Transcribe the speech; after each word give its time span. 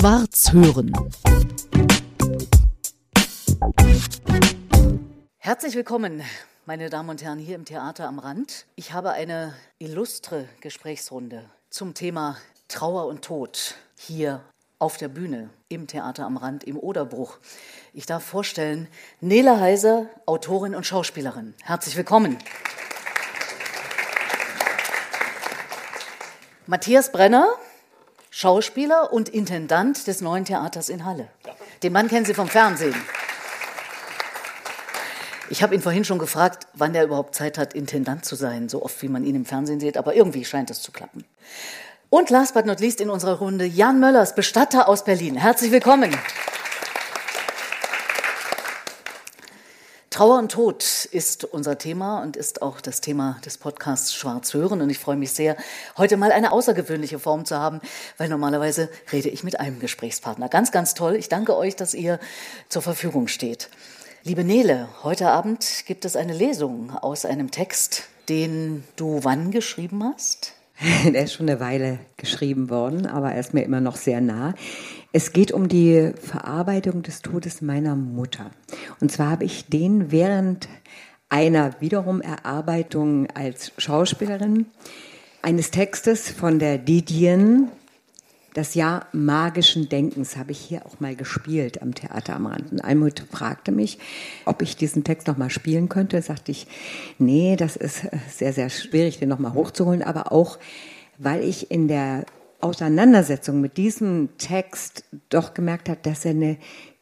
Schwarz 0.00 0.52
hören. 0.52 0.92
Herzlich 5.38 5.74
willkommen, 5.74 6.22
meine 6.66 6.88
Damen 6.88 7.08
und 7.10 7.24
Herren, 7.24 7.40
hier 7.40 7.56
im 7.56 7.64
Theater 7.64 8.06
am 8.06 8.20
Rand. 8.20 8.66
Ich 8.76 8.92
habe 8.92 9.10
eine 9.10 9.56
illustre 9.80 10.48
Gesprächsrunde 10.60 11.50
zum 11.70 11.94
Thema 11.94 12.36
Trauer 12.68 13.06
und 13.06 13.22
Tod 13.24 13.74
hier 13.96 14.40
auf 14.78 14.98
der 14.98 15.08
Bühne 15.08 15.50
im 15.68 15.88
Theater 15.88 16.26
am 16.26 16.36
Rand 16.36 16.62
im 16.62 16.78
Oderbruch. 16.78 17.38
Ich 17.92 18.06
darf 18.06 18.22
vorstellen, 18.22 18.86
Nele 19.20 19.58
Heiser, 19.58 20.06
Autorin 20.26 20.76
und 20.76 20.86
Schauspielerin. 20.86 21.54
Herzlich 21.64 21.96
willkommen. 21.96 22.38
Matthias 26.68 27.10
Brenner, 27.10 27.48
Schauspieler 28.30 29.12
und 29.12 29.28
Intendant 29.28 30.06
des 30.06 30.20
Neuen 30.20 30.44
Theaters 30.44 30.88
in 30.88 31.04
Halle. 31.04 31.28
Den 31.82 31.92
Mann 31.92 32.08
kennen 32.08 32.26
Sie 32.26 32.34
vom 32.34 32.48
Fernsehen. 32.48 32.94
Ich 35.50 35.62
habe 35.62 35.74
ihn 35.74 35.80
vorhin 35.80 36.04
schon 36.04 36.18
gefragt, 36.18 36.66
wann 36.74 36.94
er 36.94 37.04
überhaupt 37.04 37.34
Zeit 37.34 37.56
hat, 37.56 37.72
Intendant 37.72 38.24
zu 38.24 38.36
sein, 38.36 38.68
so 38.68 38.82
oft 38.82 39.00
wie 39.02 39.08
man 39.08 39.24
ihn 39.24 39.34
im 39.34 39.46
Fernsehen 39.46 39.80
sieht, 39.80 39.96
aber 39.96 40.14
irgendwie 40.14 40.44
scheint 40.44 40.70
es 40.70 40.82
zu 40.82 40.92
klappen. 40.92 41.24
Und 42.10 42.30
last 42.30 42.54
but 42.54 42.66
not 42.66 42.80
least 42.80 43.00
in 43.00 43.10
unserer 43.10 43.38
Runde 43.38 43.64
Jan 43.64 43.98
Möllers, 44.00 44.34
Bestatter 44.34 44.88
aus 44.88 45.04
Berlin. 45.04 45.36
Herzlich 45.36 45.72
willkommen. 45.72 46.14
Trauer 50.18 50.40
und 50.40 50.50
Tod 50.50 50.82
ist 51.12 51.44
unser 51.44 51.78
Thema 51.78 52.20
und 52.22 52.36
ist 52.36 52.60
auch 52.60 52.80
das 52.80 53.00
Thema 53.00 53.38
des 53.44 53.56
Podcasts 53.56 54.12
Schwarz 54.12 54.52
hören. 54.52 54.82
Und 54.82 54.90
ich 54.90 54.98
freue 54.98 55.14
mich 55.14 55.30
sehr, 55.30 55.56
heute 55.96 56.16
mal 56.16 56.32
eine 56.32 56.50
außergewöhnliche 56.50 57.20
Form 57.20 57.44
zu 57.44 57.56
haben, 57.56 57.80
weil 58.16 58.28
normalerweise 58.28 58.88
rede 59.12 59.28
ich 59.28 59.44
mit 59.44 59.60
einem 59.60 59.78
Gesprächspartner. 59.78 60.48
Ganz, 60.48 60.72
ganz 60.72 60.94
toll. 60.94 61.14
Ich 61.14 61.28
danke 61.28 61.56
euch, 61.56 61.76
dass 61.76 61.94
ihr 61.94 62.18
zur 62.68 62.82
Verfügung 62.82 63.28
steht. 63.28 63.70
Liebe 64.24 64.42
Nele, 64.42 64.88
heute 65.04 65.28
Abend 65.28 65.84
gibt 65.86 66.04
es 66.04 66.16
eine 66.16 66.32
Lesung 66.32 66.90
aus 66.96 67.24
einem 67.24 67.52
Text, 67.52 68.02
den 68.28 68.82
du 68.96 69.20
wann 69.22 69.52
geschrieben 69.52 70.02
hast? 70.02 70.57
Der 71.04 71.24
ist 71.24 71.32
schon 71.32 71.48
eine 71.48 71.60
Weile 71.60 71.98
geschrieben 72.16 72.70
worden, 72.70 73.06
aber 73.06 73.32
er 73.32 73.40
ist 73.40 73.54
mir 73.54 73.62
immer 73.62 73.80
noch 73.80 73.96
sehr 73.96 74.20
nah. 74.20 74.54
Es 75.12 75.32
geht 75.32 75.50
um 75.52 75.68
die 75.68 76.12
Verarbeitung 76.20 77.02
des 77.02 77.22
Todes 77.22 77.62
meiner 77.62 77.96
Mutter. 77.96 78.50
Und 79.00 79.10
zwar 79.10 79.30
habe 79.30 79.44
ich 79.44 79.66
den 79.66 80.12
während 80.12 80.68
einer 81.28 81.80
wiederum 81.80 82.20
Erarbeitung 82.20 83.28
als 83.34 83.72
Schauspielerin 83.78 84.66
eines 85.42 85.70
Textes 85.70 86.30
von 86.30 86.58
der 86.58 86.78
Didien, 86.78 87.68
das 88.58 88.74
Jahr 88.74 89.06
magischen 89.12 89.88
Denkens 89.88 90.36
habe 90.36 90.50
ich 90.50 90.58
hier 90.58 90.84
auch 90.84 90.98
mal 90.98 91.14
gespielt 91.14 91.80
am 91.80 91.94
Theater 91.94 92.34
am 92.34 92.46
Rand. 92.46 92.72
Und 92.72 92.80
Almut 92.80 93.22
fragte 93.30 93.70
mich, 93.70 94.00
ob 94.46 94.62
ich 94.62 94.76
diesen 94.76 95.04
Text 95.04 95.28
noch 95.28 95.36
mal 95.36 95.48
spielen 95.48 95.88
könnte. 95.88 96.20
Sagte 96.22 96.50
ich, 96.50 96.66
nee, 97.18 97.54
das 97.54 97.76
ist 97.76 98.08
sehr, 98.28 98.52
sehr 98.52 98.68
schwierig, 98.68 99.20
den 99.20 99.28
noch 99.28 99.38
mal 99.38 99.54
hochzuholen. 99.54 100.02
Aber 100.02 100.32
auch, 100.32 100.58
weil 101.18 101.44
ich 101.44 101.70
in 101.70 101.86
der 101.86 102.26
Auseinandersetzung 102.60 103.60
mit 103.60 103.76
diesem 103.76 104.30
Text 104.38 105.04
doch 105.28 105.54
gemerkt 105.54 105.88
habe, 105.88 106.00
dass 106.02 106.24
er 106.24 106.32
eine 106.32 106.56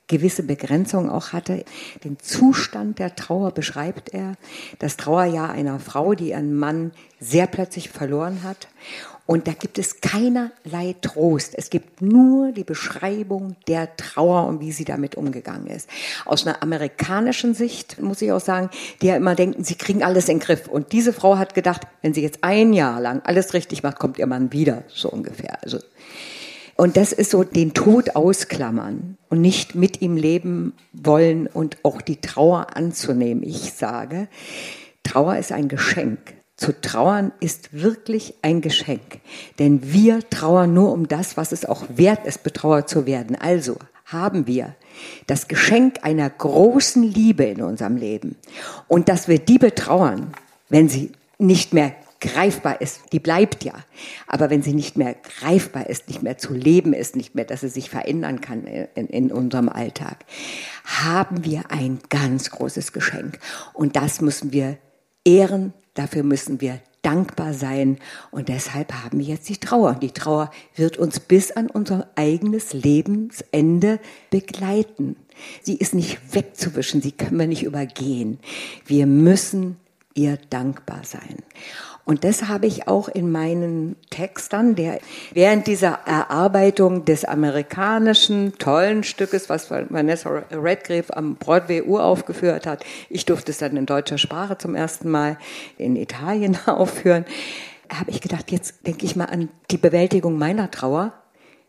gewisse 0.08 0.42
Begrenzung 0.42 1.10
auch 1.10 1.32
hatte. 1.32 1.64
Den 2.04 2.18
Zustand 2.18 2.98
der 2.98 3.16
Trauer 3.16 3.50
beschreibt 3.50 4.12
er. 4.14 4.34
Das 4.78 4.96
Trauerjahr 4.96 5.50
einer 5.50 5.80
Frau, 5.80 6.14
die 6.14 6.30
ihren 6.30 6.54
Mann 6.54 6.92
sehr 7.20 7.46
plötzlich 7.46 7.90
verloren 7.90 8.42
hat. 8.42 8.68
Und 9.26 9.48
da 9.48 9.52
gibt 9.52 9.76
es 9.78 10.00
keinerlei 10.00 10.94
Trost. 11.00 11.54
Es 11.56 11.68
gibt 11.68 12.00
nur 12.00 12.52
die 12.52 12.62
Beschreibung 12.62 13.56
der 13.66 13.96
Trauer 13.96 14.46
und 14.46 14.60
wie 14.60 14.70
sie 14.70 14.84
damit 14.84 15.16
umgegangen 15.16 15.66
ist. 15.66 15.90
Aus 16.24 16.46
einer 16.46 16.62
amerikanischen 16.62 17.52
Sicht 17.52 18.00
muss 18.00 18.22
ich 18.22 18.30
auch 18.30 18.40
sagen, 18.40 18.70
die 19.02 19.08
ja 19.08 19.16
immer 19.16 19.34
denken, 19.34 19.64
sie 19.64 19.74
kriegen 19.74 20.04
alles 20.04 20.28
in 20.28 20.38
den 20.38 20.44
Griff. 20.44 20.68
Und 20.68 20.92
diese 20.92 21.12
Frau 21.12 21.38
hat 21.38 21.54
gedacht, 21.54 21.82
wenn 22.02 22.14
sie 22.14 22.22
jetzt 22.22 22.44
ein 22.44 22.72
Jahr 22.72 23.00
lang 23.00 23.20
alles 23.24 23.52
richtig 23.52 23.82
macht, 23.82 23.98
kommt 23.98 24.18
ihr 24.18 24.28
Mann 24.28 24.52
wieder, 24.52 24.84
so 24.86 25.10
ungefähr. 25.10 25.58
Also, 25.60 25.78
und 26.76 26.96
das 26.96 27.12
ist 27.12 27.30
so 27.30 27.42
den 27.42 27.72
Tod 27.72 28.16
ausklammern 28.16 29.16
und 29.28 29.40
nicht 29.40 29.74
mit 29.74 30.02
ihm 30.02 30.16
leben 30.16 30.74
wollen 30.92 31.46
und 31.46 31.78
auch 31.82 32.02
die 32.02 32.20
Trauer 32.20 32.76
anzunehmen. 32.76 33.42
Ich 33.42 33.72
sage, 33.72 34.28
Trauer 35.02 35.36
ist 35.36 35.52
ein 35.52 35.68
Geschenk. 35.68 36.18
Zu 36.56 36.80
trauern 36.80 37.32
ist 37.38 37.74
wirklich 37.74 38.34
ein 38.40 38.62
Geschenk, 38.62 39.20
denn 39.58 39.92
wir 39.92 40.20
trauern 40.30 40.72
nur 40.72 40.90
um 40.92 41.06
das, 41.06 41.36
was 41.36 41.52
es 41.52 41.66
auch 41.66 41.84
wert 41.88 42.26
ist, 42.26 42.42
betrauert 42.42 42.88
zu 42.88 43.04
werden. 43.04 43.36
Also 43.36 43.76
haben 44.06 44.46
wir 44.46 44.74
das 45.26 45.48
Geschenk 45.48 45.98
einer 46.02 46.30
großen 46.30 47.02
Liebe 47.02 47.44
in 47.44 47.60
unserem 47.60 47.96
Leben 47.96 48.36
und 48.88 49.10
dass 49.10 49.28
wir 49.28 49.38
die 49.38 49.58
betrauern, 49.58 50.32
wenn 50.70 50.88
sie 50.88 51.12
nicht 51.38 51.74
mehr 51.74 51.94
greifbar 52.20 52.80
ist, 52.80 53.12
die 53.12 53.20
bleibt 53.20 53.64
ja. 53.64 53.74
Aber 54.26 54.50
wenn 54.50 54.62
sie 54.62 54.74
nicht 54.74 54.96
mehr 54.96 55.14
greifbar 55.14 55.88
ist, 55.88 56.08
nicht 56.08 56.22
mehr 56.22 56.38
zu 56.38 56.54
leben 56.54 56.92
ist, 56.92 57.16
nicht 57.16 57.34
mehr, 57.34 57.44
dass 57.44 57.60
sie 57.60 57.68
sich 57.68 57.90
verändern 57.90 58.40
kann 58.40 58.66
in, 58.66 59.06
in, 59.08 59.32
unserem 59.32 59.68
Alltag, 59.68 60.24
haben 60.84 61.44
wir 61.44 61.70
ein 61.70 62.00
ganz 62.08 62.50
großes 62.50 62.92
Geschenk. 62.92 63.38
Und 63.72 63.96
das 63.96 64.20
müssen 64.20 64.52
wir 64.52 64.78
ehren, 65.24 65.72
Dafür 65.96 66.24
müssen 66.24 66.60
wir 66.60 66.80
dankbar 67.00 67.54
sein 67.54 67.96
und 68.30 68.50
deshalb 68.50 68.92
haben 68.92 69.18
wir 69.18 69.26
jetzt 69.26 69.48
die 69.48 69.56
Trauer. 69.56 69.94
Die 69.94 70.10
Trauer 70.10 70.50
wird 70.74 70.98
uns 70.98 71.20
bis 71.20 71.52
an 71.52 71.70
unser 71.70 72.10
eigenes 72.16 72.74
Lebensende 72.74 73.98
begleiten. 74.28 75.16
Sie 75.62 75.76
ist 75.76 75.94
nicht 75.94 76.34
wegzuwischen, 76.34 77.00
sie 77.00 77.12
können 77.12 77.38
wir 77.38 77.46
nicht 77.46 77.62
übergehen. 77.62 78.40
Wir 78.84 79.06
müssen 79.06 79.76
ihr 80.12 80.38
dankbar 80.50 81.00
sein. 81.04 81.36
Und 82.06 82.22
das 82.22 82.46
habe 82.46 82.68
ich 82.68 82.86
auch 82.86 83.08
in 83.08 83.32
meinen 83.32 83.96
Textern, 84.10 84.76
der 84.76 85.00
während 85.34 85.66
dieser 85.66 85.98
Erarbeitung 86.06 87.04
des 87.04 87.24
amerikanischen 87.24 88.56
tollen 88.58 89.02
Stückes, 89.02 89.48
was 89.50 89.72
Vanessa 89.72 90.44
Redgrave 90.52 91.16
am 91.16 91.34
Broadway 91.34 91.82
uraufgeführt 91.82 92.64
hat, 92.64 92.84
ich 93.10 93.26
durfte 93.26 93.50
es 93.50 93.58
dann 93.58 93.76
in 93.76 93.86
deutscher 93.86 94.18
Sprache 94.18 94.56
zum 94.56 94.76
ersten 94.76 95.10
Mal 95.10 95.36
in 95.78 95.96
Italien 95.96 96.56
aufführen, 96.66 97.24
habe 97.92 98.12
ich 98.12 98.20
gedacht, 98.20 98.52
jetzt 98.52 98.86
denke 98.86 99.04
ich 99.04 99.16
mal 99.16 99.24
an 99.24 99.48
die 99.72 99.76
Bewältigung 99.76 100.38
meiner 100.38 100.70
Trauer. 100.70 101.12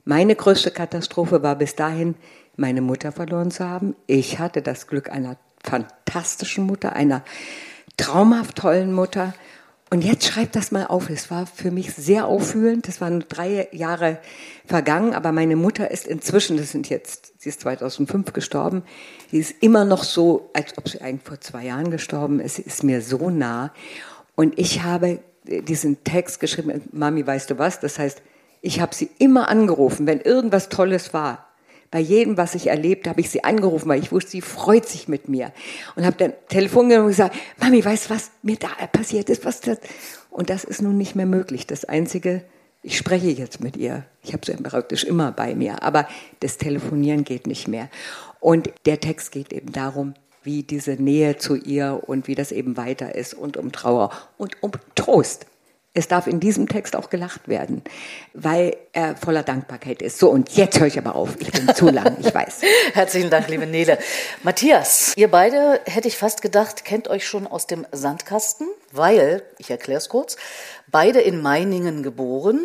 Meine 0.05 0.35
größte 0.35 0.69
Katastrophe 0.69 1.41
war 1.41 1.55
bis 1.55 1.73
dahin, 1.73 2.13
meine 2.55 2.81
Mutter 2.81 3.11
verloren 3.11 3.49
zu 3.49 3.67
haben. 3.67 3.95
Ich 4.05 4.37
hatte 4.37 4.61
das 4.61 4.85
Glück 4.85 5.09
einer 5.11 5.37
fantastischen 5.63 6.67
Mutter, 6.67 6.93
einer 6.93 7.23
traumhaft 7.97 8.57
tollen 8.57 8.93
Mutter 8.93 9.33
und 9.89 10.03
jetzt 10.03 10.25
schreibt 10.25 10.55
das 10.57 10.71
mal 10.71 10.85
auf. 10.85 11.09
Es 11.09 11.31
war 11.31 11.45
für 11.45 11.71
mich 11.71 11.93
sehr 11.93 12.25
auffühlend. 12.25 12.87
Das 12.89 12.99
waren 12.99 13.23
drei 13.29 13.69
Jahre 13.71 14.19
vergangen, 14.65 15.13
aber 15.13 15.31
meine 15.31 15.55
Mutter 15.55 15.89
ist 15.91 16.07
inzwischen, 16.07 16.57
das 16.57 16.71
sind 16.71 16.89
jetzt, 16.89 17.33
sie 17.37 17.49
ist 17.49 17.61
2005 17.61 18.33
gestorben, 18.33 18.83
sie 19.31 19.37
ist 19.37 19.55
immer 19.61 19.85
noch 19.85 20.03
so, 20.03 20.49
als 20.53 20.77
ob 20.77 20.89
sie 20.89 20.99
eigentlich 20.99 21.25
vor 21.25 21.39
zwei 21.39 21.65
Jahren 21.65 21.89
gestorben 21.89 22.41
ist. 22.41 22.55
Sie 22.55 22.63
ist 22.63 22.83
mir 22.83 23.01
so 23.01 23.29
nah. 23.29 23.73
Und 24.35 24.59
ich 24.59 24.83
habe 24.83 25.19
diesen 25.45 26.03
Text 26.03 26.41
geschrieben, 26.41 26.81
Mami, 26.91 27.25
weißt 27.25 27.49
du 27.49 27.57
was? 27.57 27.79
Das 27.79 27.97
heißt, 27.97 28.21
ich 28.61 28.81
habe 28.81 28.93
sie 28.93 29.09
immer 29.19 29.47
angerufen, 29.47 30.05
wenn 30.05 30.19
irgendwas 30.19 30.67
Tolles 30.67 31.13
war 31.13 31.46
bei 31.91 31.99
jedem, 31.99 32.37
was 32.37 32.55
ich 32.55 32.67
erlebt, 32.67 33.07
habe 33.07 33.21
ich 33.21 33.29
sie 33.29 33.43
angerufen, 33.43 33.87
weil 33.87 34.01
ich 34.01 34.11
wusste, 34.11 34.31
sie 34.31 34.41
freut 34.41 34.87
sich 34.87 35.07
mit 35.07 35.29
mir. 35.29 35.53
Und 35.95 36.05
habe 36.05 36.17
dann 36.17 36.33
Telefon 36.49 36.89
genommen 36.89 37.05
und 37.05 37.11
gesagt, 37.11 37.35
Mami, 37.61 37.83
weißt 37.83 38.09
du, 38.09 38.15
was 38.15 38.31
mir 38.41 38.57
da 38.57 38.67
passiert 38.91 39.29
ist? 39.29 39.45
Was 39.45 39.61
das? 39.61 39.79
Und 40.29 40.49
das 40.49 40.63
ist 40.63 40.81
nun 40.81 40.97
nicht 40.97 41.15
mehr 41.15 41.25
möglich. 41.25 41.65
Das 41.65 41.85
Einzige, 41.85 42.43
ich 42.83 42.97
spreche 42.97 43.29
jetzt 43.29 43.61
mit 43.61 43.77
ihr. 43.77 44.05
Ich 44.21 44.33
habe 44.33 44.45
sie 44.45 44.53
praktisch 44.53 45.03
immer 45.03 45.31
bei 45.31 45.55
mir. 45.55 45.81
Aber 45.81 46.07
das 46.41 46.57
Telefonieren 46.57 47.23
geht 47.23 47.47
nicht 47.47 47.67
mehr. 47.67 47.89
Und 48.39 48.69
der 48.85 48.99
Text 48.99 49.31
geht 49.31 49.53
eben 49.53 49.71
darum, 49.71 50.13
wie 50.43 50.63
diese 50.63 50.91
Nähe 50.91 51.37
zu 51.37 51.55
ihr 51.55 52.03
und 52.05 52.27
wie 52.27 52.35
das 52.35 52.51
eben 52.51 52.77
weiter 52.77 53.15
ist 53.15 53.33
und 53.33 53.57
um 53.57 53.71
Trauer 53.71 54.11
und 54.37 54.61
um 54.61 54.71
Trost. 54.95 55.47
Es 55.93 56.07
darf 56.07 56.27
in 56.27 56.39
diesem 56.39 56.67
Text 56.67 56.95
auch 56.95 57.09
gelacht 57.09 57.47
werden, 57.47 57.81
weil 58.33 58.77
er 58.93 59.15
voller 59.15 59.41
Dankbarkeit 59.41 60.01
ist. 60.01 60.19
So, 60.19 60.29
und 60.29 60.55
jetzt 60.55 60.79
höre 60.79 60.87
ich 60.87 60.97
aber 60.99 61.15
auf. 61.15 61.37
Ich 61.39 61.51
bin 61.51 61.73
zu 61.73 61.89
lang, 61.89 62.17
ich 62.19 62.33
weiß. 62.33 62.61
Herzlichen 62.93 63.31
Dank, 63.31 63.47
liebe 63.47 63.65
Nele. 63.65 63.97
Matthias, 64.43 65.13
ihr 65.17 65.31
beide, 65.31 65.81
hätte 65.85 66.07
ich 66.07 66.17
fast 66.17 66.43
gedacht, 66.43 66.85
kennt 66.85 67.07
euch 67.07 67.27
schon 67.27 67.47
aus 67.47 67.65
dem 67.65 67.87
Sandkasten, 67.91 68.67
weil, 68.91 69.41
ich 69.57 69.71
erkläre 69.71 69.97
es 69.97 70.07
kurz, 70.07 70.37
beide 70.87 71.19
in 71.19 71.41
Meiningen 71.41 72.03
geboren, 72.03 72.61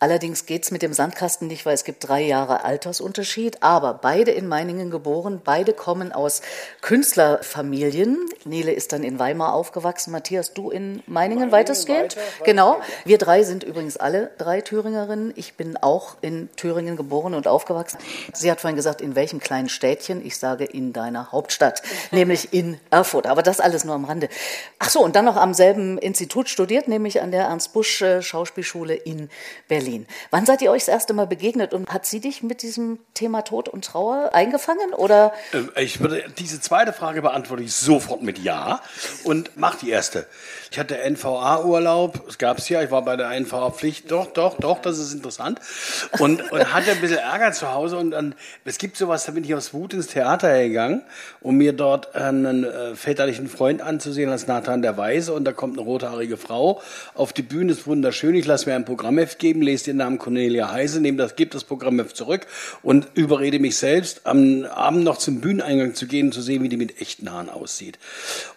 Allerdings 0.00 0.46
geht's 0.46 0.70
mit 0.70 0.82
dem 0.82 0.92
Sandkasten 0.92 1.48
nicht, 1.48 1.66
weil 1.66 1.74
es 1.74 1.82
gibt 1.82 2.06
drei 2.06 2.22
Jahre 2.22 2.64
Altersunterschied. 2.64 3.64
Aber 3.64 3.94
beide 3.94 4.30
in 4.30 4.46
Meiningen 4.46 4.90
geboren, 4.90 5.40
beide 5.44 5.72
kommen 5.72 6.12
aus 6.12 6.40
Künstlerfamilien. 6.82 8.28
Nele 8.44 8.72
ist 8.72 8.92
dann 8.92 9.02
in 9.02 9.18
Weimar 9.18 9.54
aufgewachsen. 9.54 10.12
Matthias, 10.12 10.54
du 10.54 10.70
in 10.70 11.02
Meiningen, 11.06 11.48
Meiningen 11.48 11.52
weitestgehend? 11.52 12.16
Weiter, 12.16 12.44
genau. 12.44 12.80
Wir 13.04 13.18
drei 13.18 13.42
sind 13.42 13.64
übrigens 13.64 13.96
alle 13.96 14.30
drei 14.38 14.60
Thüringerinnen. 14.60 15.32
Ich 15.34 15.54
bin 15.54 15.76
auch 15.76 16.16
in 16.20 16.48
Thüringen 16.54 16.96
geboren 16.96 17.34
und 17.34 17.48
aufgewachsen. 17.48 17.98
Sie 18.32 18.52
hat 18.52 18.60
vorhin 18.60 18.76
gesagt, 18.76 19.00
in 19.00 19.16
welchem 19.16 19.40
kleinen 19.40 19.68
Städtchen? 19.68 20.24
Ich 20.24 20.38
sage 20.38 20.64
in 20.64 20.92
deiner 20.92 21.32
Hauptstadt, 21.32 21.82
nämlich 22.12 22.52
in 22.52 22.78
Erfurt. 22.90 23.26
Aber 23.26 23.42
das 23.42 23.58
alles 23.58 23.84
nur 23.84 23.96
am 23.96 24.04
Rande. 24.04 24.28
Ach 24.78 24.90
so, 24.90 25.00
und 25.00 25.16
dann 25.16 25.24
noch 25.24 25.36
am 25.36 25.54
selben 25.54 25.98
Institut 25.98 26.48
studiert, 26.48 26.86
nämlich 26.86 27.20
an 27.20 27.32
der 27.32 27.46
Ernst 27.46 27.72
Busch 27.72 28.00
äh, 28.00 28.22
Schauspielschule 28.22 28.94
in 28.94 29.28
Berlin. 29.66 29.87
Wann 30.30 30.46
seid 30.46 30.62
ihr 30.62 30.70
euch 30.70 30.82
das 30.82 30.88
erste 30.88 31.14
Mal 31.14 31.26
begegnet 31.26 31.72
und 31.74 31.88
hat 31.92 32.06
sie 32.06 32.20
dich 32.20 32.42
mit 32.42 32.62
diesem 32.62 32.98
Thema 33.14 33.42
Tod 33.42 33.68
und 33.68 33.84
Trauer 33.84 34.30
eingefangen 34.32 34.92
oder? 34.94 35.32
Äh, 35.52 35.84
ich 35.84 36.00
würde 36.00 36.24
diese 36.38 36.60
zweite 36.60 36.92
Frage 36.92 37.22
beantworte 37.22 37.62
ich 37.62 37.74
sofort 37.74 38.22
mit 38.22 38.38
Ja 38.38 38.80
und 39.24 39.52
mach 39.56 39.76
die 39.76 39.90
erste. 39.90 40.26
Ich 40.70 40.78
hatte 40.78 40.98
NVA-Urlaub, 40.98 42.28
es 42.28 42.38
gab 42.38 42.58
es 42.58 42.68
ja, 42.68 42.82
ich 42.82 42.90
war 42.90 43.02
bei 43.02 43.16
der 43.16 43.30
NVA-Pflicht, 43.30 44.10
doch, 44.10 44.26
doch, 44.26 44.58
doch, 44.58 44.80
das 44.80 44.98
ist 44.98 45.14
interessant. 45.14 45.60
Und, 46.18 46.52
und 46.52 46.72
hatte 46.72 46.90
ein 46.90 47.00
bisschen 47.00 47.18
Ärger 47.18 47.52
zu 47.52 47.72
Hause 47.72 47.96
und 47.96 48.10
dann, 48.10 48.34
es 48.64 48.78
gibt 48.78 48.96
sowas, 48.96 49.24
da 49.24 49.32
bin 49.32 49.44
ich 49.44 49.54
aus 49.54 49.72
Wut 49.72 49.94
ins 49.94 50.08
Theater 50.08 50.62
gegangen, 50.62 51.02
um 51.40 51.56
mir 51.56 51.72
dort 51.72 52.14
einen 52.14 52.64
äh, 52.64 52.94
väterlichen 52.94 53.48
Freund 53.48 53.80
anzusehen 53.80 54.30
als 54.30 54.46
Nathan 54.46 54.82
der 54.82 54.96
Weise 54.96 55.32
und 55.32 55.44
da 55.44 55.52
kommt 55.52 55.78
eine 55.78 55.86
rothaarige 55.86 56.36
Frau 56.36 56.82
auf 57.14 57.32
die 57.32 57.42
Bühne, 57.42 57.72
ist 57.72 57.86
wunderschön, 57.86 58.34
ich 58.34 58.46
lasse 58.46 58.68
mir 58.68 58.76
ein 58.76 58.84
Programmheft 58.84 59.38
geben, 59.38 59.62
lese 59.62 59.77
den 59.82 59.96
Namen 59.96 60.18
Cornelia 60.18 60.70
Heise, 60.70 61.00
nehme 61.00 61.18
das, 61.18 61.36
gebe 61.36 61.50
das 61.50 61.64
Programmheft 61.64 62.16
zurück 62.16 62.46
und 62.82 63.08
überrede 63.14 63.58
mich 63.58 63.76
selbst, 63.76 64.22
am 64.24 64.64
Abend 64.64 65.04
noch 65.04 65.18
zum 65.18 65.40
Bühneneingang 65.40 65.94
zu 65.94 66.06
gehen 66.06 66.26
und 66.26 66.32
zu 66.32 66.42
sehen, 66.42 66.62
wie 66.62 66.68
die 66.68 66.76
mit 66.76 67.00
echten 67.00 67.30
Haaren 67.30 67.48
aussieht. 67.48 67.98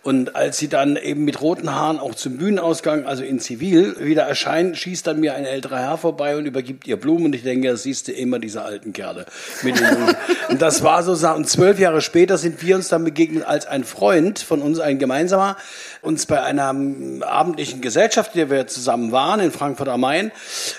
Und 0.04 0.36
als 0.36 0.58
sie 0.58 0.68
dann 0.68 0.96
eben 0.96 1.26
mit 1.26 1.42
roten 1.42 1.74
Haaren 1.74 2.00
auch 2.00 2.16
zum 2.16 2.38
Bühnenausgang, 2.38 3.06
also 3.06 3.24
in 3.24 3.40
Zivil, 3.40 3.96
wieder 4.00 4.24
erscheint, 4.24 4.78
schießt 4.78 5.06
dann 5.06 5.20
mir 5.20 5.36
ein 5.36 5.46
älterer 5.46 5.80
Herr 5.80 5.98
vorbei 5.98 6.38
und 6.38 6.46
übergibt 6.46 6.88
ihr 6.88 6.98
Blumen. 6.98 7.26
Und 7.26 7.36
ich 7.36 7.44
denke, 7.44 7.70
das 7.70 7.84
siehst 7.84 8.08
du 8.08 8.12
immer 8.12 8.40
diese 8.40 8.64
alten 8.64 8.94
Kerle 8.94 9.26
mit 9.62 9.80
den 9.80 9.88
Blumen. 9.88 10.16
und 10.50 10.62
das 10.62 10.84
war 10.84 11.04
so, 11.04 11.28
und 11.30 11.48
zwölf 11.48 11.80
Jahre 11.80 12.02
später 12.02 12.38
sind 12.38 12.62
wir 12.64 12.76
uns 12.76 12.90
dann 12.90 13.04
begegnet 13.04 13.46
als 13.46 13.66
ein 13.66 13.84
Freund 13.84 14.40
von 14.40 14.62
uns, 14.62 14.80
ein 14.80 15.00
gemeinsamer, 15.00 15.58
uns 16.02 16.26
bei 16.26 16.42
einer 16.42 16.70
abendlichen 17.26 17.82
Gesellschaft, 17.82 18.34
in 18.34 18.40
der 18.40 18.50
wir 18.50 18.68
zusammen 18.68 19.12
waren, 19.12 19.40
in 19.40 19.52
Frankfurt 19.52 19.88
am 19.88 20.02
Main, 20.02 20.32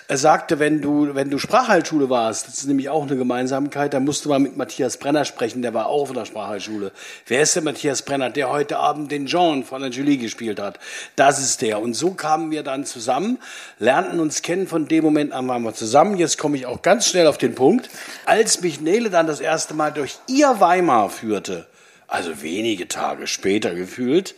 er 0.09 0.17
sagte, 0.33 0.59
wenn 0.59 0.81
du, 0.81 1.15
wenn 1.15 1.29
du 1.29 1.37
Sprachheilschule 1.37 2.09
warst, 2.09 2.49
das 2.49 2.55
ist 2.55 2.67
nämlich 2.67 2.89
auch 2.89 3.03
eine 3.03 3.17
Gemeinsamkeit, 3.17 3.93
dann 3.93 4.07
musst 4.07 4.25
du 4.25 4.31
mal 4.31 4.39
mit 4.39 4.57
Matthias 4.57 4.97
Brenner 4.97 5.27
sprechen, 5.27 5.61
der 5.61 5.75
war 5.75 5.89
auch 5.89 6.07
von 6.07 6.17
der 6.17 6.25
Sprachheilschule. 6.25 6.91
Wer 7.27 7.43
ist 7.43 7.55
der 7.55 7.63
Matthias 7.63 8.01
Brenner, 8.01 8.31
der 8.31 8.49
heute 8.49 8.79
Abend 8.79 9.13
den 9.13 9.27
Jean 9.27 9.63
von 9.63 9.83
der 9.83 9.91
Julie 9.91 10.17
gespielt 10.17 10.59
hat? 10.59 10.79
Das 11.17 11.39
ist 11.39 11.61
der. 11.61 11.83
Und 11.83 11.93
so 11.93 12.13
kamen 12.13 12.51
wir 12.51 12.63
dann 12.63 12.87
zusammen, 12.87 13.41
lernten 13.79 14.21
uns 14.21 14.41
kennen, 14.41 14.67
von 14.67 14.89
dem 14.89 15.05
Moment 15.05 15.35
an 15.35 15.47
waren 15.49 15.65
wir 15.65 15.75
zusammen. 15.75 16.17
Jetzt 16.17 16.39
komme 16.39 16.57
ich 16.57 16.65
auch 16.65 16.81
ganz 16.81 17.09
schnell 17.09 17.27
auf 17.27 17.37
den 17.37 17.55
Punkt. 17.55 17.91
Als 18.25 18.63
mich 18.63 18.81
Nele 18.81 19.11
dann 19.11 19.27
das 19.27 19.41
erste 19.41 19.75
Mal 19.75 19.93
durch 19.93 20.17
ihr 20.29 20.61
Weimar 20.61 21.11
führte, 21.11 21.67
also 22.09 22.41
wenige 22.41 22.89
Tage 22.89 23.27
später 23.27 23.75
gefühlt. 23.75 24.35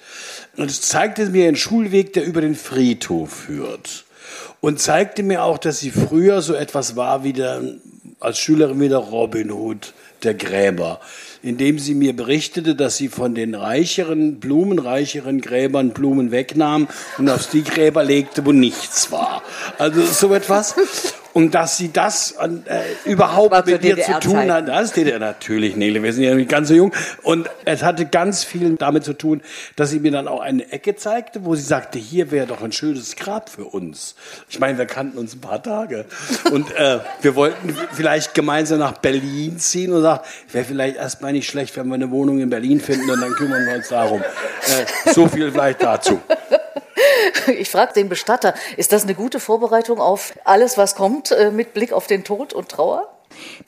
Und 0.57 0.73
zeigte 0.73 1.27
mir 1.27 1.47
einen 1.47 1.57
Schulweg, 1.57 2.15
der 2.15 2.25
über 2.25 2.41
den 2.41 2.57
Friedhof 2.57 3.33
führt. 3.33 4.05
Und 4.61 4.81
zeigte 4.81 5.23
mir 5.23 5.45
auch, 5.45 5.59
dass 5.59 5.81
sie 5.81 5.91
früher 5.91 6.43
so 6.43 6.55
etwas 6.55 6.97
war 6.97 7.25
wie 7.25 7.33
der, 7.33 7.63
als 8.21 8.39
Schülerin 8.39 8.81
wie 8.81 8.89
der 8.89 8.99
Robin 8.99 9.51
Hood, 9.51 9.93
der 10.23 10.35
Gräber. 10.35 11.01
Indem 11.43 11.79
sie 11.79 11.95
mir 11.95 12.17
berichtete, 12.17 12.75
dass 12.75 12.97
sie 12.97 13.09
von 13.09 13.35
den 13.35 13.55
reicheren, 13.55 14.41
blumenreicheren 14.41 15.41
Gräbern 15.41 15.91
Blumen 15.91 16.31
wegnahm 16.31 16.89
und 17.19 17.29
auf 17.29 17.49
die 17.51 17.63
Gräber 17.63 18.03
legte, 18.03 18.47
wo 18.47 18.53
nichts 18.53 19.13
war. 19.13 19.43
Also 19.79 20.03
so 20.03 20.33
etwas 20.33 20.75
und 21.35 21.55
dass 21.55 21.77
sie 21.77 21.93
das 21.93 22.33
äh, 22.33 22.81
überhaupt 23.05 23.67
mit 23.67 23.83
dir 23.83 24.01
zu 24.01 24.19
tun 24.21 24.51
hat. 24.51 24.69
Das 24.69 24.85
ist 24.85 24.97
DDR 24.97 25.19
natürlich, 25.19 25.77
Nele, 25.77 26.03
wir 26.03 26.13
sind 26.13 26.23
ja 26.23 26.35
nicht 26.35 26.49
ganz 26.49 26.69
so 26.69 26.75
jung. 26.75 26.93
Und 27.23 27.51
es 27.65 27.83
hatte 27.83 28.07
ganz 28.07 28.45
viel 28.45 28.77
damit 28.77 29.05
zu 29.05 29.13
tun, 29.13 29.43
dass 29.77 29.91
sie 29.91 29.99
mir 29.99 30.13
dann 30.13 30.29
auch 30.29 30.41
eine 30.41 30.71
Ecke 30.73 30.95
zeigte, 30.95 31.45
wo 31.45 31.57
sie 31.57 31.63
sagte, 31.63 31.99
hier 31.99 32.31
wäre 32.31 32.47
doch 32.47 32.63
ein 32.63 32.73
schönes 32.73 33.17
Grab 33.17 33.51
für 33.51 33.65
uns. 33.65 34.15
Ich 34.49 34.61
meine, 34.61 34.79
wir 34.79 34.87
kannten 34.87 35.19
uns 35.19 35.35
ein 35.35 35.41
paar 35.41 35.63
Tage. 35.63 36.07
Und 36.53 36.75
äh, 36.77 37.01
wir 37.21 37.35
wollten 37.35 37.77
vielleicht 37.93 38.35
gemeinsam 38.35 38.79
nach 38.79 38.99
Berlin 38.99 39.59
ziehen 39.59 39.93
und 39.93 40.03
sagt, 40.03 40.27
wäre 40.53 40.65
vielleicht 40.65 40.97
erstmal 40.97 41.33
nicht 41.33 41.49
schlecht, 41.49 41.77
wenn 41.77 41.89
wir 41.89 41.95
eine 41.95 42.13
Wohnung 42.13 42.41
in 42.41 42.49
Berlin 42.49 42.81
finden 42.81 43.11
und 43.11 43.21
dann 43.21 43.33
kümmern 43.33 43.67
wir 43.67 43.75
uns 43.75 43.89
darum. 43.89 44.21
Äh, 44.23 45.13
so 45.13 45.27
viel 45.27 45.51
vielleicht 45.51 45.83
dazu. 45.83 46.21
Ich 47.47 47.71
frage 47.71 47.93
den 47.95 48.09
Bestatter, 48.09 48.55
ist 48.77 48.93
das 48.93 49.05
eine 49.05 49.15
gute 49.15 49.41
Vorbereitung 49.41 50.01
auf 50.01 50.35
alles, 50.45 50.79
was 50.79 50.95
kommt, 50.95 51.31
äh, 51.31 51.51
mit 51.51 51.75
Blick 51.75 51.93
auf 51.93 52.07
den 52.07 52.25
Tod 52.25 52.53
und 52.53 52.69
Trauer? 52.69 53.09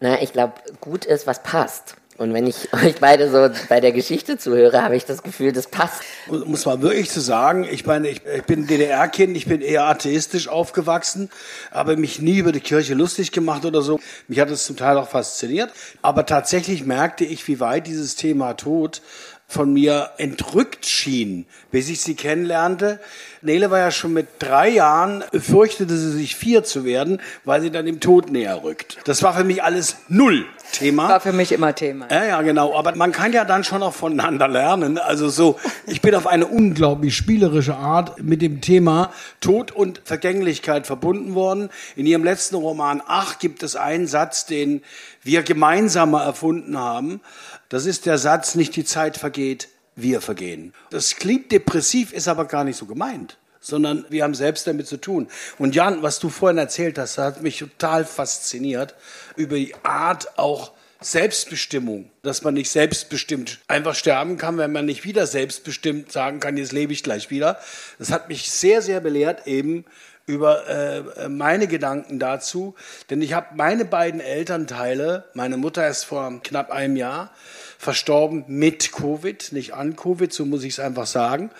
Na, 0.01 0.21
ich 0.23 0.33
glaube, 0.33 0.55
gut 0.81 1.05
ist, 1.05 1.27
was 1.27 1.43
passt. 1.43 1.97
Und 2.19 2.33
wenn 2.33 2.47
ich 2.47 2.73
euch 2.85 2.97
beide 3.01 3.31
so 3.31 3.51
bei 3.69 3.81
der 3.81 3.93
Geschichte 3.93 4.39
zuhöre, 4.39 4.83
habe 4.83 4.97
ich 4.97 5.05
das 5.05 5.23
Gefühl, 5.23 5.53
das 5.53 5.67
passt. 5.67 6.03
Muss 6.29 6.65
man 6.65 6.81
wirklich 6.83 7.11
zu 7.11 7.21
so 7.21 7.27
sagen, 7.27 7.67
ich 7.71 7.85
meine, 7.85 8.09
ich, 8.09 8.23
ich 8.25 8.43
bin 8.45 8.67
DDR-Kind, 8.67 9.37
ich 9.37 9.47
bin 9.47 9.61
eher 9.61 9.85
atheistisch 9.85 10.49
aufgewachsen, 10.49 11.31
habe 11.71 11.97
mich 11.97 12.21
nie 12.21 12.39
über 12.39 12.53
die 12.53 12.61
Kirche 12.61 12.95
lustig 12.95 13.33
gemacht 13.33 13.65
oder 13.65 13.83
so. 13.83 14.01
Mich 14.29 14.41
hat 14.41 14.51
es 14.51 14.65
zum 14.65 14.77
Teil 14.77 14.97
auch 14.97 15.09
fasziniert. 15.09 15.71
Aber 16.03 16.27
tatsächlich 16.27 16.85
merkte 16.85 17.25
ich, 17.25 17.47
wie 17.49 17.61
weit 17.61 17.87
dieses 17.87 18.17
Thema 18.17 18.55
Tod 18.55 19.03
von 19.49 19.73
mir 19.73 20.11
entrückt 20.19 20.87
schien, 20.87 21.47
bis 21.71 21.89
ich 21.89 22.01
sie 22.01 22.15
kennenlernte. 22.15 23.01
Nele 23.43 23.71
war 23.71 23.79
ja 23.79 23.91
schon 23.93 24.13
mit 24.13 24.27
drei 24.41 24.69
Jahren, 24.69 25.23
fürchtete 25.33 25.97
sie 25.97 26.11
sich 26.11 26.35
vier 26.35 26.65
zu 26.65 26.85
werden, 26.85 27.21
weil 27.45 27.61
sie 27.61 27.71
dann 27.71 27.87
dem 27.87 28.01
Tod 28.01 28.31
näher 28.31 28.65
rückt. 28.65 28.99
Das 29.05 29.23
war 29.23 29.35
für 29.35 29.45
mich 29.45 29.63
alles 29.63 29.97
null 30.09 30.47
Thema. 30.73 31.09
War 31.09 31.21
für 31.21 31.33
mich 31.33 31.53
immer 31.53 31.75
Thema. 31.75 32.09
Ja, 32.11 32.25
ja, 32.25 32.43
genau. 32.43 32.77
Aber 32.77 32.95
man 32.97 33.13
kann 33.13 33.33
ja 33.33 33.45
dann 33.45 33.65
schon 33.65 33.83
auch 33.83 33.95
voneinander 33.95 34.49
lernen. 34.49 34.99
Also 34.99 35.29
so, 35.29 35.59
ich 35.87 36.03
bin 36.03 36.15
auf 36.15 36.27
eine 36.27 36.47
unglaublich 36.47 37.17
spielerische 37.17 37.77
Art 37.77 38.23
mit 38.23 38.43
dem 38.43 38.61
Thema 38.61 39.13
Tod 39.41 39.73
und 39.73 40.03
Vergänglichkeit 40.05 40.87
verbunden 40.87 41.35
worden. 41.35 41.71
In 41.95 42.05
ihrem 42.07 42.25
letzten 42.25 42.57
Roman 42.57 43.03
Ach 43.07 43.39
gibt 43.39 43.63
es 43.63 43.77
einen 43.77 44.07
Satz, 44.07 44.47
den 44.47 44.83
wir 45.23 45.43
gemeinsam 45.43 46.15
erfunden 46.15 46.79
haben. 46.79 47.21
Das 47.69 47.87
ist 47.87 48.07
der 48.07 48.19
Satz, 48.19 48.55
nicht 48.55 48.77
die 48.77 48.85
Zeit 48.85 49.17
vergeht, 49.17 49.69
wir 49.97 50.21
vergehen. 50.21 50.73
Das 50.91 51.17
klingt 51.17 51.51
depressiv, 51.51 52.13
ist 52.13 52.29
aber 52.29 52.45
gar 52.45 52.65
nicht 52.65 52.77
so 52.77 52.87
gemeint, 52.87 53.39
sondern 53.61 54.05
wir 54.11 54.23
haben 54.23 54.35
selbst 54.35 54.67
damit 54.67 54.87
zu 54.87 54.99
tun. 54.99 55.29
Und 55.59 55.75
Jan, 55.75 56.03
was 56.03 56.19
du 56.21 56.29
vorhin 56.29 56.59
erzählt 56.59 56.99
hast, 56.99 57.19
hat 57.19 57.43
mich 57.43 57.59
total 57.59 58.05
fasziniert 58.05 58.95
über 59.37 59.57
die 59.57 59.75
Art 59.83 60.39
auch 60.39 60.73
Selbstbestimmung, 61.01 62.11
dass 62.23 62.43
man 62.43 62.55
nicht 62.55 62.71
selbstbestimmt 62.71 63.61
einfach 63.69 63.95
sterben 63.95 64.39
kann, 64.39 64.57
wenn 64.59 64.73
man 64.73 64.87
nicht 64.87 65.05
wieder 65.05 65.27
selbstbestimmt 65.27 66.11
sagen 66.11 66.41
kann, 66.41 66.57
jetzt 66.57 66.73
lebe 66.73 66.93
ich 66.93 67.03
gleich 67.03 67.31
wieder. 67.31 67.59
Das 67.99 68.11
hat 68.11 68.29
mich 68.29 68.51
sehr, 68.51 68.81
sehr 68.81 69.01
belehrt 69.01 69.47
eben 69.47 69.85
über 70.27 70.67
äh, 70.69 71.29
meine 71.29 71.69
Gedanken 71.69 72.19
dazu, 72.19 72.75
denn 73.11 73.23
ich 73.23 73.33
habe 73.33 73.55
meine 73.55 73.85
beiden 73.85 74.21
Elternteile, 74.21 75.25
meine 75.35 75.57
Mutter 75.57 75.87
ist 75.87 76.05
vor 76.05 76.41
knapp 76.43 76.71
einem 76.71 76.97
Jahr 76.97 77.31
verstorben 77.79 78.45
mit 78.49 78.93
Covid, 78.93 79.53
nicht 79.53 79.75
an 79.75 79.97
Covid, 79.97 80.33
so 80.33 80.45
muss 80.45 80.65
ich 80.65 80.75
es 80.75 80.81
einfach 80.81 81.07
sagen, 81.07 81.51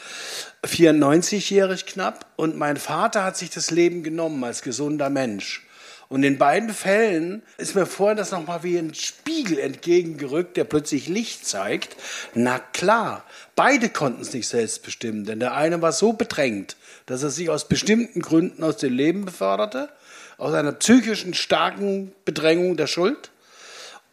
94-jährig 0.65 1.87
knapp 1.87 2.27
und 2.37 2.57
mein 2.57 2.77
Vater 2.77 3.25
hat 3.25 3.37
sich 3.37 3.51
das 3.51 3.71
Leben 3.71 4.03
genommen 4.03 4.43
als 4.45 4.63
gesunder 4.63 5.11
Mensch. 5.11 5.67
Und 6.09 6.23
in 6.23 6.39
beiden 6.39 6.71
Fällen 6.71 7.43
ist 7.59 7.75
mir 7.75 7.85
vorhin 7.85 8.17
das 8.17 8.31
nochmal 8.31 8.63
wie 8.63 8.79
ein 8.79 8.95
Spiegel 8.95 9.59
entgegengerückt, 9.59 10.57
der 10.57 10.65
plötzlich 10.65 11.09
Licht 11.09 11.45
zeigt. 11.47 11.97
Na 12.35 12.61
klar, 12.61 13.25
beide 13.57 13.89
konnten 13.89 14.23
es 14.23 14.33
nicht 14.33 14.47
selbst 14.47 14.85
bestimmen, 14.85 15.25
denn 15.25 15.41
der 15.41 15.55
eine 15.55 15.83
war 15.83 15.91
so 15.91 16.13
bedrängt, 16.13 16.77
dass 17.07 17.25
er 17.25 17.31
sich 17.31 17.51
aus 17.51 17.67
bestimmten 17.67 18.21
Gründen 18.21 18.63
aus 18.63 18.77
dem 18.77 18.93
Leben 18.93 19.25
beförderte, 19.25 19.89
aus 20.39 20.55
einer 20.55 20.73
psychischen 20.73 21.35
starken 21.35 22.13
Bedrängung 22.25 22.77
der 22.77 22.87
Schuld. 22.87 23.31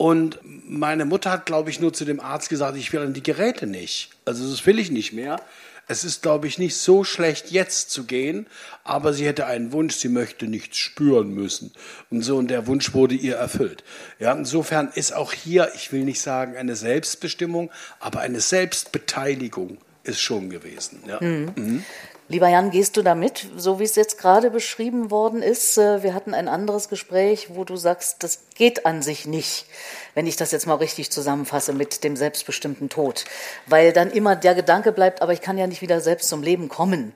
Und 0.03 0.39
meine 0.43 1.05
Mutter 1.05 1.31
hat, 1.31 1.45
glaube 1.45 1.69
ich, 1.69 1.79
nur 1.79 1.93
zu 1.93 2.03
dem 2.03 2.19
Arzt 2.19 2.49
gesagt, 2.49 2.75
ich 2.75 2.91
will 2.91 2.99
an 2.99 3.13
die 3.13 3.23
Geräte 3.23 3.67
nicht. 3.67 4.09
Also 4.25 4.51
das 4.51 4.65
will 4.65 4.77
ich 4.77 4.91
nicht 4.91 5.13
mehr. 5.13 5.39
Es 5.87 6.03
ist, 6.03 6.21
glaube 6.21 6.45
ich, 6.45 6.57
nicht 6.59 6.75
so 6.75 7.05
schlecht, 7.05 7.51
jetzt 7.51 7.89
zu 7.89 8.03
gehen, 8.03 8.47
aber 8.83 9.13
sie 9.13 9.25
hätte 9.25 9.45
einen 9.45 9.71
Wunsch, 9.71 9.95
sie 9.95 10.09
möchte 10.09 10.47
nichts 10.47 10.75
spüren 10.75 11.33
müssen. 11.33 11.71
Und 12.09 12.21
so, 12.21 12.35
und 12.35 12.49
der 12.49 12.67
Wunsch 12.67 12.93
wurde 12.93 13.15
ihr 13.15 13.37
erfüllt. 13.37 13.85
Ja, 14.19 14.33
insofern 14.33 14.91
ist 14.93 15.13
auch 15.13 15.31
hier, 15.31 15.71
ich 15.73 15.93
will 15.93 16.03
nicht 16.03 16.19
sagen 16.19 16.57
eine 16.57 16.75
Selbstbestimmung, 16.75 17.71
aber 18.01 18.19
eine 18.19 18.41
Selbstbeteiligung 18.41 19.77
ist 20.03 20.19
schon 20.19 20.49
gewesen. 20.49 20.99
Ja. 21.07 21.21
Mhm. 21.21 21.53
Mhm. 21.55 21.85
Lieber 22.33 22.47
Jan, 22.47 22.71
gehst 22.71 22.97
du 22.97 23.03
damit, 23.03 23.45
so 23.57 23.79
wie 23.79 23.83
es 23.83 23.95
jetzt 23.95 24.17
gerade 24.17 24.49
beschrieben 24.49 25.11
worden 25.11 25.43
ist? 25.43 25.77
Äh, 25.77 26.01
wir 26.01 26.15
hatten 26.15 26.33
ein 26.33 26.47
anderes 26.47 26.89
Gespräch, 26.89 27.49
wo 27.53 27.63
du 27.63 27.75
sagst, 27.75 28.23
das 28.23 28.39
geht 28.55 28.87
an 28.87 29.03
sich 29.03 29.27
nicht, 29.27 29.67
wenn 30.15 30.25
ich 30.25 30.35
das 30.35 30.51
jetzt 30.51 30.65
mal 30.65 30.73
richtig 30.73 31.11
zusammenfasse 31.11 31.73
mit 31.73 32.03
dem 32.03 32.15
selbstbestimmten 32.15 32.89
Tod, 32.89 33.25
weil 33.67 33.93
dann 33.93 34.09
immer 34.09 34.35
der 34.35 34.55
Gedanke 34.55 34.91
bleibt, 34.91 35.21
aber 35.21 35.31
ich 35.31 35.41
kann 35.41 35.59
ja 35.59 35.67
nicht 35.67 35.83
wieder 35.83 36.01
selbst 36.01 36.27
zum 36.27 36.41
Leben 36.41 36.69
kommen. 36.69 37.13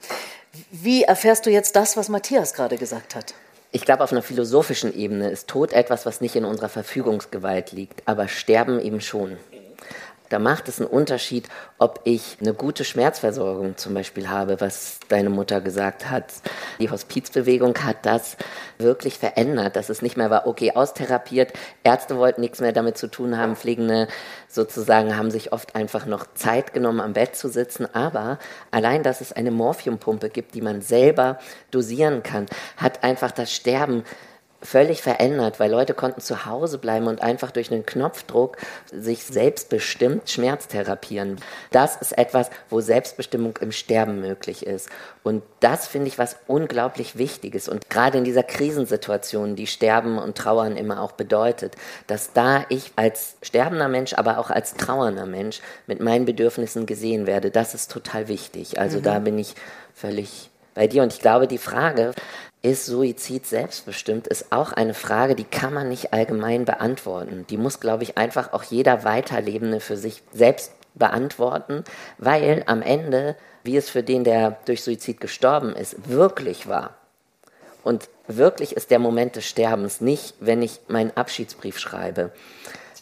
Wie 0.70 1.02
erfährst 1.02 1.48
du 1.48 1.50
jetzt 1.50 1.76
das, 1.76 1.98
was 1.98 2.10
Matthias 2.10 2.54
gerade 2.54 2.78
gesagt 2.78 3.16
hat? 3.16 3.34
Ich 3.72 3.86
glaube, 3.86 4.04
auf 4.04 4.12
einer 4.12 4.22
philosophischen 4.22 4.96
Ebene 4.96 5.32
ist 5.32 5.48
Tod 5.48 5.74
etwas, 5.74 6.06
was 6.06 6.22
nicht 6.22 6.36
in 6.36 6.46
unserer 6.46 6.70
Verfügungsgewalt 6.70 7.72
liegt, 7.72 8.04
aber 8.06 8.28
Sterben 8.28 8.80
eben 8.80 9.02
schon. 9.02 9.38
Da 10.29 10.39
macht 10.39 10.67
es 10.67 10.79
einen 10.79 10.89
Unterschied, 10.89 11.48
ob 11.77 12.01
ich 12.03 12.38
eine 12.41 12.53
gute 12.53 12.84
Schmerzversorgung 12.84 13.77
zum 13.77 13.93
Beispiel 13.93 14.29
habe, 14.29 14.60
was 14.60 15.00
deine 15.07 15.29
Mutter 15.29 15.62
gesagt 15.62 16.10
hat. 16.10 16.34
Die 16.79 16.89
Hospizbewegung 16.89 17.75
hat 17.84 18.05
das 18.05 18.38
wirklich 18.77 19.17
verändert, 19.17 19.75
dass 19.75 19.89
es 19.89 20.01
nicht 20.01 20.17
mehr 20.17 20.29
war, 20.29 20.48
okay, 20.48 20.72
austherapiert, 20.74 21.53
Ärzte 21.84 22.17
wollten 22.17 22.41
nichts 22.41 22.60
mehr 22.60 22.74
damit 22.74 22.98
zu 22.98 23.07
tun 23.07 23.38
haben, 23.38 23.55
Pflegende 23.55 24.07
sozusagen 24.48 25.17
haben 25.17 25.31
sich 25.31 25.53
oft 25.53 25.75
einfach 25.75 26.05
noch 26.05 26.25
Zeit 26.34 26.74
genommen, 26.74 27.00
am 27.00 27.13
Bett 27.13 27.36
zu 27.36 27.50
sitzen. 27.50 27.88
Aber 27.93 28.39
allein, 28.72 29.03
dass 29.03 29.22
es 29.22 29.34
eine 29.34 29.51
Morphiumpumpe 29.51 30.29
gibt, 30.29 30.55
die 30.55 30.62
man 30.62 30.81
selber 30.81 31.39
dosieren 31.72 32.24
kann, 32.24 32.46
hat 32.77 33.03
einfach 33.03 33.31
das 33.31 33.53
Sterben 33.53 34.03
völlig 34.62 35.02
verändert, 35.02 35.60
weil 35.60 35.70
Leute 35.70 35.94
konnten 35.94 36.22
zu 36.22 36.46
Hause 36.46 36.80
bleiben 36.80 37.08
und 37.08 37.22
einfach 37.22 37.52
durch 37.52 37.72
einen 37.72 37.86
Knopfdruck 37.86 38.58
sich 38.92 39.24
selbstbestimmt 39.24 40.30
Schmerz 40.30 40.68
therapieren. 40.68 41.38
Das 41.72 41.96
ist 41.98 42.18
etwas, 42.18 42.50
wo 42.70 42.82
Selbstbestimmung 42.82 43.58
im 43.58 43.72
Sterben 43.72 44.20
möglich 44.20 44.66
ist. 44.66 44.90
Und 45.24 45.44
das 45.60 45.88
finde 45.88 46.08
ich 46.08 46.18
was 46.18 46.38
unglaublich 46.48 47.18
Wichtiges. 47.18 47.70
Und 47.70 47.90
gerade 47.90 48.18
in 48.18 48.24
dieser 48.24 48.44
Krisensituation, 48.44 49.56
die 49.56 49.68
Sterben 49.68 50.18
und 50.18 50.38
Trauern 50.38 50.76
immer 50.76 51.02
auch 51.02 51.12
bedeutet, 51.12 51.76
dass 52.08 52.34
da 52.34 52.66
ich 52.70 52.92
als 52.96 53.36
sterbender 53.44 53.88
Mensch, 53.88 54.14
aber 54.14 54.40
auch 54.40 54.50
als 54.50 54.74
trauernder 54.74 55.26
Mensch 55.26 55.62
mit 55.86 56.00
meinen 56.00 56.26
Bedürfnissen 56.26 56.86
gesehen 56.86 57.28
werde, 57.28 57.52
das 57.52 57.76
ist 57.76 57.92
total 57.92 58.28
wichtig. 58.28 58.80
Also 58.80 59.00
mhm. 59.00 59.04
da 59.04 59.20
bin 59.20 59.38
ich 59.38 59.54
völlig 59.94 60.50
bei 60.74 60.88
dir. 60.88 61.04
Und 61.04 61.12
ich 61.12 61.20
glaube, 61.20 61.48
die 61.48 61.58
Frage, 61.58 62.14
ist 62.72 62.86
Suizid 62.86 63.46
selbstbestimmt, 63.46 64.28
ist 64.28 64.52
auch 64.52 64.74
eine 64.74 64.94
Frage, 64.94 65.36
die 65.36 65.46
kann 65.46 65.74
man 65.74 65.88
nicht 65.88 66.14
allgemein 66.14 66.66
beantworten. 66.66 67.46
Die 67.50 67.58
muss, 67.58 67.80
glaube 67.80 68.04
ich, 68.04 68.18
einfach 68.18 68.52
auch 68.52 68.64
jeder 68.64 69.04
Weiterlebende 69.04 69.80
für 69.80 69.96
sich 69.96 70.22
selbst 70.34 70.74
beantworten, 70.94 71.84
weil 72.18 72.64
am 72.66 72.82
Ende, 72.82 73.36
wie 73.64 73.78
es 73.78 73.90
für 73.90 74.04
den, 74.04 74.24
der 74.24 74.58
durch 74.66 74.84
Suizid 74.84 75.22
gestorben 75.22 75.76
ist, 75.76 76.10
wirklich 76.10 76.68
war. 76.68 76.96
Und 77.84 78.10
wirklich 78.28 78.76
ist 78.76 78.92
der 78.92 79.00
Moment 79.00 79.38
des 79.38 79.46
Sterbens 79.46 80.02
nicht, 80.02 80.34
wenn 80.42 80.62
ich 80.62 80.82
meinen 80.90 81.16
Abschiedsbrief 81.16 81.80
schreibe. 81.80 82.32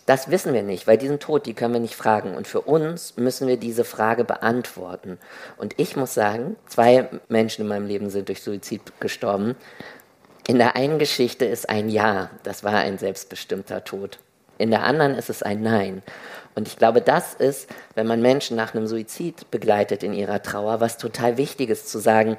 Das 0.05 0.29
wissen 0.29 0.53
wir 0.53 0.61
nicht, 0.61 0.85
weil 0.85 0.97
diesen 0.97 1.19
Tod, 1.19 1.47
die 1.47 1.55
können 1.55 1.73
wir 1.73 1.79
nicht 1.79 1.95
fragen. 1.95 2.35
Und 2.35 2.47
für 2.47 2.61
uns 2.61 3.17
müssen 3.17 3.47
wir 3.47 3.57
diese 3.57 3.83
Frage 3.83 4.23
beantworten. 4.23 5.17
Und 5.57 5.73
ich 5.77 5.95
muss 5.95 6.13
sagen, 6.13 6.55
zwei 6.67 7.09
Menschen 7.27 7.63
in 7.63 7.67
meinem 7.67 7.87
Leben 7.87 8.09
sind 8.11 8.27
durch 8.27 8.43
Suizid 8.43 8.81
gestorben. 8.99 9.55
In 10.47 10.59
der 10.59 10.75
einen 10.75 10.99
Geschichte 10.99 11.45
ist 11.45 11.69
ein 11.69 11.89
Ja, 11.89 12.29
das 12.43 12.63
war 12.63 12.75
ein 12.75 12.99
selbstbestimmter 12.99 13.83
Tod. 13.83 14.19
In 14.59 14.69
der 14.69 14.83
anderen 14.83 15.15
ist 15.15 15.31
es 15.31 15.41
ein 15.41 15.63
Nein. 15.63 16.03
Und 16.53 16.67
ich 16.67 16.77
glaube, 16.77 17.01
das 17.01 17.33
ist, 17.33 17.67
wenn 17.95 18.07
man 18.07 18.21
Menschen 18.21 18.55
nach 18.55 18.75
einem 18.75 18.87
Suizid 18.87 19.49
begleitet 19.49 20.03
in 20.03 20.13
ihrer 20.13 20.41
Trauer, 20.41 20.79
was 20.79 20.97
total 20.97 21.37
wichtig 21.37 21.69
ist 21.69 21.89
zu 21.89 21.97
sagen, 21.97 22.37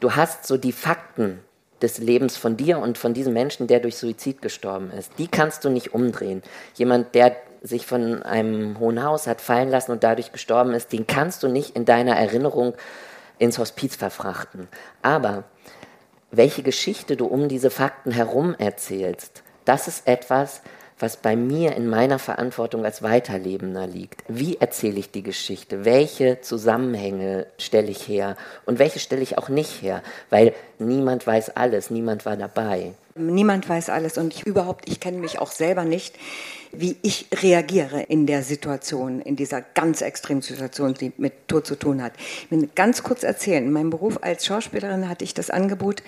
du 0.00 0.16
hast 0.16 0.46
so 0.46 0.56
die 0.56 0.72
Fakten, 0.72 1.40
des 1.82 1.98
Lebens 1.98 2.36
von 2.36 2.56
dir 2.56 2.78
und 2.78 2.98
von 2.98 3.14
diesem 3.14 3.32
Menschen, 3.32 3.66
der 3.66 3.80
durch 3.80 3.96
Suizid 3.96 4.42
gestorben 4.42 4.90
ist. 4.90 5.12
Die 5.18 5.28
kannst 5.28 5.64
du 5.64 5.70
nicht 5.70 5.94
umdrehen. 5.94 6.42
Jemand, 6.74 7.14
der 7.14 7.36
sich 7.62 7.86
von 7.86 8.22
einem 8.22 8.78
hohen 8.78 9.02
Haus 9.02 9.26
hat 9.26 9.40
fallen 9.40 9.70
lassen 9.70 9.92
und 9.92 10.02
dadurch 10.02 10.32
gestorben 10.32 10.72
ist, 10.72 10.92
den 10.92 11.06
kannst 11.06 11.42
du 11.42 11.48
nicht 11.48 11.76
in 11.76 11.84
deiner 11.84 12.16
Erinnerung 12.16 12.74
ins 13.38 13.58
Hospiz 13.58 13.96
verfrachten. 13.96 14.68
Aber 15.02 15.44
welche 16.30 16.62
Geschichte 16.62 17.16
du 17.16 17.26
um 17.26 17.48
diese 17.48 17.70
Fakten 17.70 18.12
herum 18.12 18.54
erzählst, 18.58 19.42
das 19.64 19.88
ist 19.88 20.06
etwas, 20.06 20.62
was 21.00 21.16
bei 21.16 21.36
mir 21.36 21.76
in 21.76 21.88
meiner 21.88 22.18
Verantwortung 22.18 22.84
als 22.84 23.02
Weiterlebender 23.02 23.86
liegt. 23.86 24.22
Wie 24.28 24.58
erzähle 24.58 24.98
ich 24.98 25.10
die 25.10 25.22
Geschichte? 25.22 25.84
Welche 25.84 26.40
Zusammenhänge 26.40 27.46
stelle 27.58 27.90
ich 27.90 28.06
her? 28.06 28.36
Und 28.66 28.78
welche 28.78 28.98
stelle 28.98 29.22
ich 29.22 29.38
auch 29.38 29.48
nicht 29.48 29.82
her? 29.82 30.02
Weil 30.28 30.54
niemand 30.78 31.26
weiß 31.26 31.56
alles, 31.56 31.90
niemand 31.90 32.26
war 32.26 32.36
dabei. 32.36 32.92
Niemand 33.16 33.68
weiß 33.68 33.90
alles 33.90 34.18
und 34.18 34.32
ich 34.32 34.46
überhaupt, 34.46 34.88
ich 34.88 35.00
kenne 35.00 35.18
mich 35.18 35.40
auch 35.40 35.50
selber 35.50 35.84
nicht, 35.84 36.14
wie 36.72 36.96
ich 37.02 37.26
reagiere 37.42 38.02
in 38.02 38.26
der 38.26 38.42
Situation, 38.42 39.20
in 39.20 39.34
dieser 39.34 39.60
ganz 39.60 40.00
extremen 40.00 40.42
Situation, 40.42 40.94
die 40.94 41.12
mit 41.16 41.48
Tod 41.48 41.66
zu 41.66 41.74
tun 41.74 42.02
hat. 42.02 42.12
Ich 42.16 42.50
will 42.50 42.68
ganz 42.74 43.02
kurz 43.02 43.24
erzählen. 43.24 43.64
In 43.64 43.72
meinem 43.72 43.90
Beruf 43.90 44.18
als 44.22 44.46
Schauspielerin 44.46 45.08
hatte 45.08 45.24
ich 45.24 45.34
das 45.34 45.50
Angebot, 45.50 46.02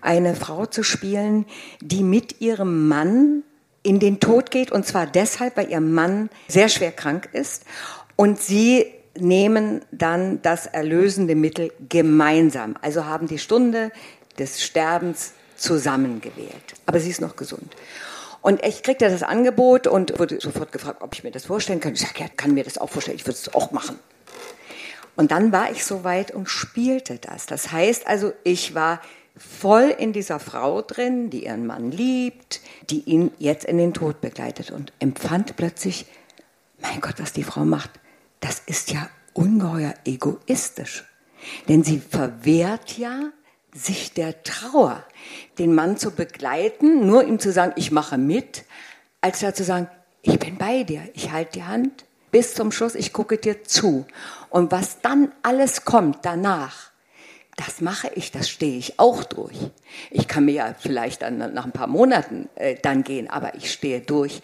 eine 0.00 0.34
Frau 0.34 0.66
zu 0.66 0.82
spielen, 0.82 1.46
die 1.80 2.02
mit 2.02 2.40
ihrem 2.40 2.88
Mann 2.88 3.44
in 3.82 3.98
den 3.98 4.20
Tod 4.20 4.50
geht 4.50 4.70
und 4.72 4.86
zwar 4.86 5.06
deshalb, 5.06 5.56
weil 5.56 5.70
ihr 5.70 5.80
Mann 5.80 6.30
sehr 6.48 6.68
schwer 6.68 6.92
krank 6.92 7.28
ist 7.32 7.64
und 8.16 8.40
sie 8.40 8.86
nehmen 9.18 9.82
dann 9.90 10.42
das 10.42 10.66
erlösende 10.66 11.34
Mittel 11.34 11.72
gemeinsam. 11.88 12.76
Also 12.82 13.04
haben 13.04 13.26
die 13.26 13.38
Stunde 13.38 13.90
des 14.38 14.62
Sterbens 14.62 15.32
zusammengewählt. 15.56 16.74
Aber 16.86 17.00
sie 17.00 17.10
ist 17.10 17.20
noch 17.20 17.36
gesund. 17.36 17.74
Und 18.42 18.64
ich 18.64 18.82
kriegte 18.82 19.08
das 19.10 19.22
Angebot 19.22 19.86
und 19.86 20.18
wurde 20.18 20.40
sofort 20.40 20.72
gefragt, 20.72 21.02
ob 21.02 21.14
ich 21.14 21.24
mir 21.24 21.30
das 21.30 21.46
vorstellen 21.46 21.80
kann. 21.80 21.92
Ich 21.92 22.00
sage, 22.00 22.20
ja, 22.20 22.26
kann 22.34 22.54
mir 22.54 22.64
das 22.64 22.78
auch 22.78 22.88
vorstellen, 22.88 23.16
ich 23.16 23.26
würde 23.26 23.38
es 23.38 23.54
auch 23.54 23.70
machen. 23.70 23.98
Und 25.16 25.32
dann 25.32 25.52
war 25.52 25.70
ich 25.70 25.84
soweit 25.84 26.30
und 26.30 26.48
spielte 26.48 27.18
das. 27.18 27.44
Das 27.44 27.72
heißt 27.72 28.06
also, 28.06 28.32
ich 28.42 28.74
war 28.74 29.02
voll 29.36 29.94
in 29.98 30.12
dieser 30.12 30.38
Frau 30.38 30.82
drin, 30.82 31.30
die 31.30 31.44
ihren 31.44 31.66
Mann 31.66 31.90
liebt, 31.90 32.60
die 32.90 33.00
ihn 33.00 33.30
jetzt 33.38 33.64
in 33.64 33.78
den 33.78 33.94
Tod 33.94 34.20
begleitet 34.20 34.70
und 34.70 34.92
empfand 34.98 35.56
plötzlich, 35.56 36.06
mein 36.80 37.00
Gott, 37.00 37.14
was 37.18 37.32
die 37.32 37.44
Frau 37.44 37.64
macht, 37.64 37.90
das 38.40 38.60
ist 38.66 38.90
ja 38.90 39.08
ungeheuer 39.32 39.94
egoistisch. 40.04 41.04
Denn 41.68 41.84
sie 41.84 41.98
verwehrt 41.98 42.98
ja 42.98 43.30
sich 43.74 44.12
der 44.12 44.42
Trauer, 44.42 45.04
den 45.58 45.74
Mann 45.74 45.96
zu 45.96 46.10
begleiten, 46.10 47.06
nur 47.06 47.24
ihm 47.24 47.38
zu 47.38 47.52
sagen, 47.52 47.72
ich 47.76 47.92
mache 47.92 48.18
mit, 48.18 48.64
als 49.20 49.40
da 49.40 49.54
zu 49.54 49.64
sagen, 49.64 49.88
ich 50.22 50.38
bin 50.38 50.56
bei 50.58 50.82
dir, 50.82 51.08
ich 51.14 51.30
halte 51.30 51.52
die 51.52 51.64
Hand 51.64 52.04
bis 52.30 52.54
zum 52.54 52.72
Schluss, 52.72 52.94
ich 52.94 53.12
gucke 53.12 53.38
dir 53.38 53.64
zu. 53.64 54.06
Und 54.50 54.70
was 54.70 55.00
dann 55.00 55.32
alles 55.42 55.84
kommt 55.84 56.18
danach, 56.22 56.89
das 57.66 57.80
mache 57.80 58.10
ich, 58.14 58.32
das 58.32 58.48
stehe 58.48 58.78
ich 58.78 58.98
auch 58.98 59.22
durch. 59.24 59.56
Ich 60.10 60.28
kann 60.28 60.46
mir 60.46 60.54
ja 60.54 60.74
vielleicht 60.78 61.22
dann 61.22 61.38
nach 61.52 61.66
ein 61.66 61.72
paar 61.72 61.88
Monaten 61.88 62.48
äh, 62.54 62.76
dann 62.80 63.04
gehen, 63.04 63.28
aber 63.28 63.54
ich 63.54 63.70
stehe 63.70 64.00
durch 64.00 64.40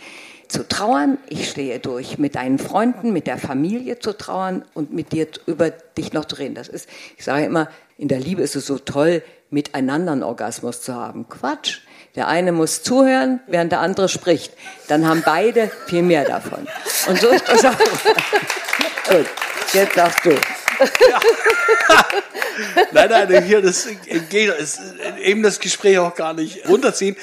zu 0.48 0.68
trauern, 0.68 1.18
ich 1.28 1.48
stehe 1.48 1.78
durch 1.80 2.18
mit 2.18 2.34
deinen 2.34 2.58
Freunden, 2.58 3.12
mit 3.12 3.26
der 3.26 3.38
Familie 3.38 3.98
zu 3.98 4.12
trauern 4.12 4.64
und 4.74 4.92
mit 4.92 5.12
dir 5.12 5.26
über 5.46 5.70
dich 5.70 6.12
noch 6.12 6.26
zu 6.26 6.36
reden. 6.36 6.54
Das 6.54 6.68
ist, 6.68 6.88
ich 7.16 7.24
sage 7.24 7.46
immer, 7.46 7.68
in 7.96 8.08
der 8.08 8.20
Liebe 8.20 8.42
ist 8.42 8.54
es 8.54 8.66
so 8.66 8.78
toll, 8.78 9.22
miteinander 9.50 10.12
einen 10.12 10.22
Orgasmus 10.22 10.82
zu 10.82 10.94
haben. 10.94 11.28
Quatsch. 11.28 11.80
Der 12.16 12.28
eine 12.28 12.52
muss 12.52 12.82
zuhören, 12.82 13.40
während 13.46 13.72
der 13.72 13.80
andere 13.80 14.08
spricht. 14.08 14.52
Dann 14.88 15.06
haben 15.06 15.22
beide 15.24 15.70
viel 15.86 16.02
mehr 16.02 16.24
davon. 16.24 16.66
Und 17.08 17.20
so 17.20 17.28
ist 17.28 17.48
das 17.48 17.64
auch. 17.64 17.76
Gut, 19.08 19.26
jetzt 19.72 19.94
sagst 19.94 20.24
du. 20.24 20.32
Ja. 20.78 21.20
nein, 22.92 23.28
nein, 23.28 23.44
hier 23.44 23.62
das 23.62 23.88
geht 24.30 24.52
eben 25.22 25.42
das 25.42 25.60
Gespräch 25.60 25.98
auch 25.98 26.14
gar 26.14 26.34
nicht 26.34 26.68
runterziehen. 26.68 27.16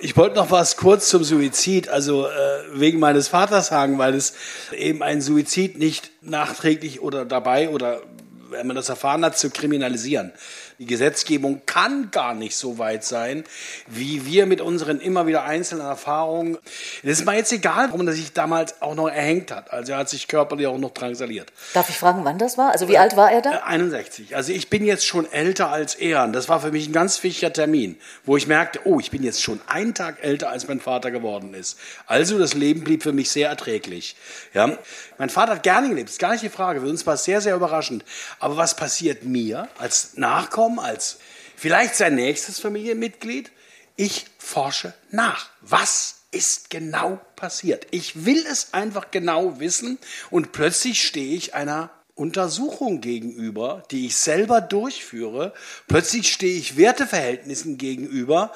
Ich 0.00 0.16
wollte 0.16 0.36
noch 0.36 0.50
was 0.50 0.76
kurz 0.76 1.08
zum 1.08 1.24
Suizid, 1.24 1.88
also 1.88 2.26
äh, 2.26 2.30
wegen 2.72 2.98
meines 2.98 3.28
Vaters 3.28 3.68
sagen, 3.68 3.98
weil 3.98 4.14
es 4.14 4.34
eben 4.72 5.02
ein 5.02 5.20
Suizid 5.20 5.78
nicht 5.78 6.10
nachträglich 6.22 7.00
oder 7.00 7.24
dabei 7.24 7.70
oder 7.70 8.02
wenn 8.50 8.66
man 8.66 8.76
das 8.76 8.88
erfahren 8.88 9.24
hat, 9.24 9.38
zu 9.38 9.50
kriminalisieren. 9.50 10.32
Die 10.80 10.86
Gesetzgebung 10.86 11.60
kann 11.66 12.10
gar 12.10 12.32
nicht 12.32 12.56
so 12.56 12.78
weit 12.78 13.04
sein, 13.04 13.44
wie 13.86 14.24
wir 14.24 14.46
mit 14.46 14.62
unseren 14.62 14.98
immer 14.98 15.26
wieder 15.26 15.44
einzelnen 15.44 15.84
Erfahrungen. 15.84 16.56
Es 17.02 17.18
ist 17.18 17.26
mir 17.26 17.36
jetzt 17.36 17.52
egal, 17.52 17.88
warum 17.90 18.08
er 18.08 18.14
sich 18.14 18.32
damals 18.32 18.80
auch 18.80 18.94
noch 18.94 19.08
erhängt 19.08 19.52
hat. 19.52 19.74
Also 19.74 19.92
er 19.92 19.98
hat 19.98 20.08
sich 20.08 20.26
körperlich 20.26 20.66
auch 20.66 20.78
noch 20.78 20.92
drangsaliert. 20.92 21.52
Darf 21.74 21.90
ich 21.90 21.98
fragen, 21.98 22.24
wann 22.24 22.38
das 22.38 22.56
war? 22.56 22.70
Also 22.70 22.88
wie 22.88 22.96
alt 22.96 23.14
war 23.14 23.30
er 23.30 23.42
da? 23.42 23.50
61. 23.66 24.34
Also 24.34 24.54
ich 24.54 24.70
bin 24.70 24.86
jetzt 24.86 25.04
schon 25.04 25.30
älter 25.30 25.70
als 25.70 25.96
er. 25.96 26.24
Und 26.24 26.32
das 26.32 26.48
war 26.48 26.60
für 26.60 26.72
mich 26.72 26.88
ein 26.88 26.94
ganz 26.94 27.22
wichtiger 27.22 27.52
Termin, 27.52 27.98
wo 28.24 28.38
ich 28.38 28.46
merkte, 28.46 28.80
oh, 28.84 29.00
ich 29.00 29.10
bin 29.10 29.22
jetzt 29.22 29.42
schon 29.42 29.60
einen 29.66 29.92
Tag 29.92 30.24
älter, 30.24 30.48
als 30.48 30.66
mein 30.66 30.80
Vater 30.80 31.10
geworden 31.10 31.52
ist. 31.52 31.78
Also 32.06 32.38
das 32.38 32.54
Leben 32.54 32.84
blieb 32.84 33.02
für 33.02 33.12
mich 33.12 33.30
sehr 33.30 33.50
erträglich. 33.50 34.16
Ja, 34.54 34.78
mein 35.18 35.28
Vater 35.28 35.56
hat 35.56 35.62
gerne 35.62 35.90
gelebt, 35.90 36.08
ist 36.08 36.18
gar 36.18 36.32
nicht 36.32 36.42
die 36.42 36.48
Frage. 36.48 36.80
Für 36.80 36.88
uns 36.88 37.06
war 37.06 37.12
es 37.12 37.24
sehr, 37.24 37.42
sehr 37.42 37.54
überraschend. 37.54 38.02
Aber 38.38 38.56
was 38.56 38.74
passiert 38.74 39.24
mir 39.24 39.68
als 39.78 40.16
Nachkommen, 40.16 40.69
als 40.78 41.18
vielleicht 41.56 41.96
sein 41.96 42.14
nächstes 42.14 42.60
Familienmitglied? 42.60 43.50
Ich 43.96 44.26
forsche 44.38 44.94
nach. 45.10 45.50
Was 45.60 46.22
ist 46.30 46.70
genau 46.70 47.20
passiert? 47.36 47.86
Ich 47.90 48.24
will 48.24 48.44
es 48.46 48.72
einfach 48.72 49.10
genau 49.10 49.58
wissen 49.60 49.98
und 50.30 50.52
plötzlich 50.52 51.04
stehe 51.04 51.36
ich 51.36 51.54
einer 51.54 51.90
Untersuchung 52.14 53.00
gegenüber, 53.00 53.82
die 53.90 54.06
ich 54.06 54.16
selber 54.16 54.60
durchführe. 54.60 55.54
Plötzlich 55.88 56.30
stehe 56.30 56.58
ich 56.58 56.76
Werteverhältnissen 56.76 57.78
gegenüber, 57.78 58.52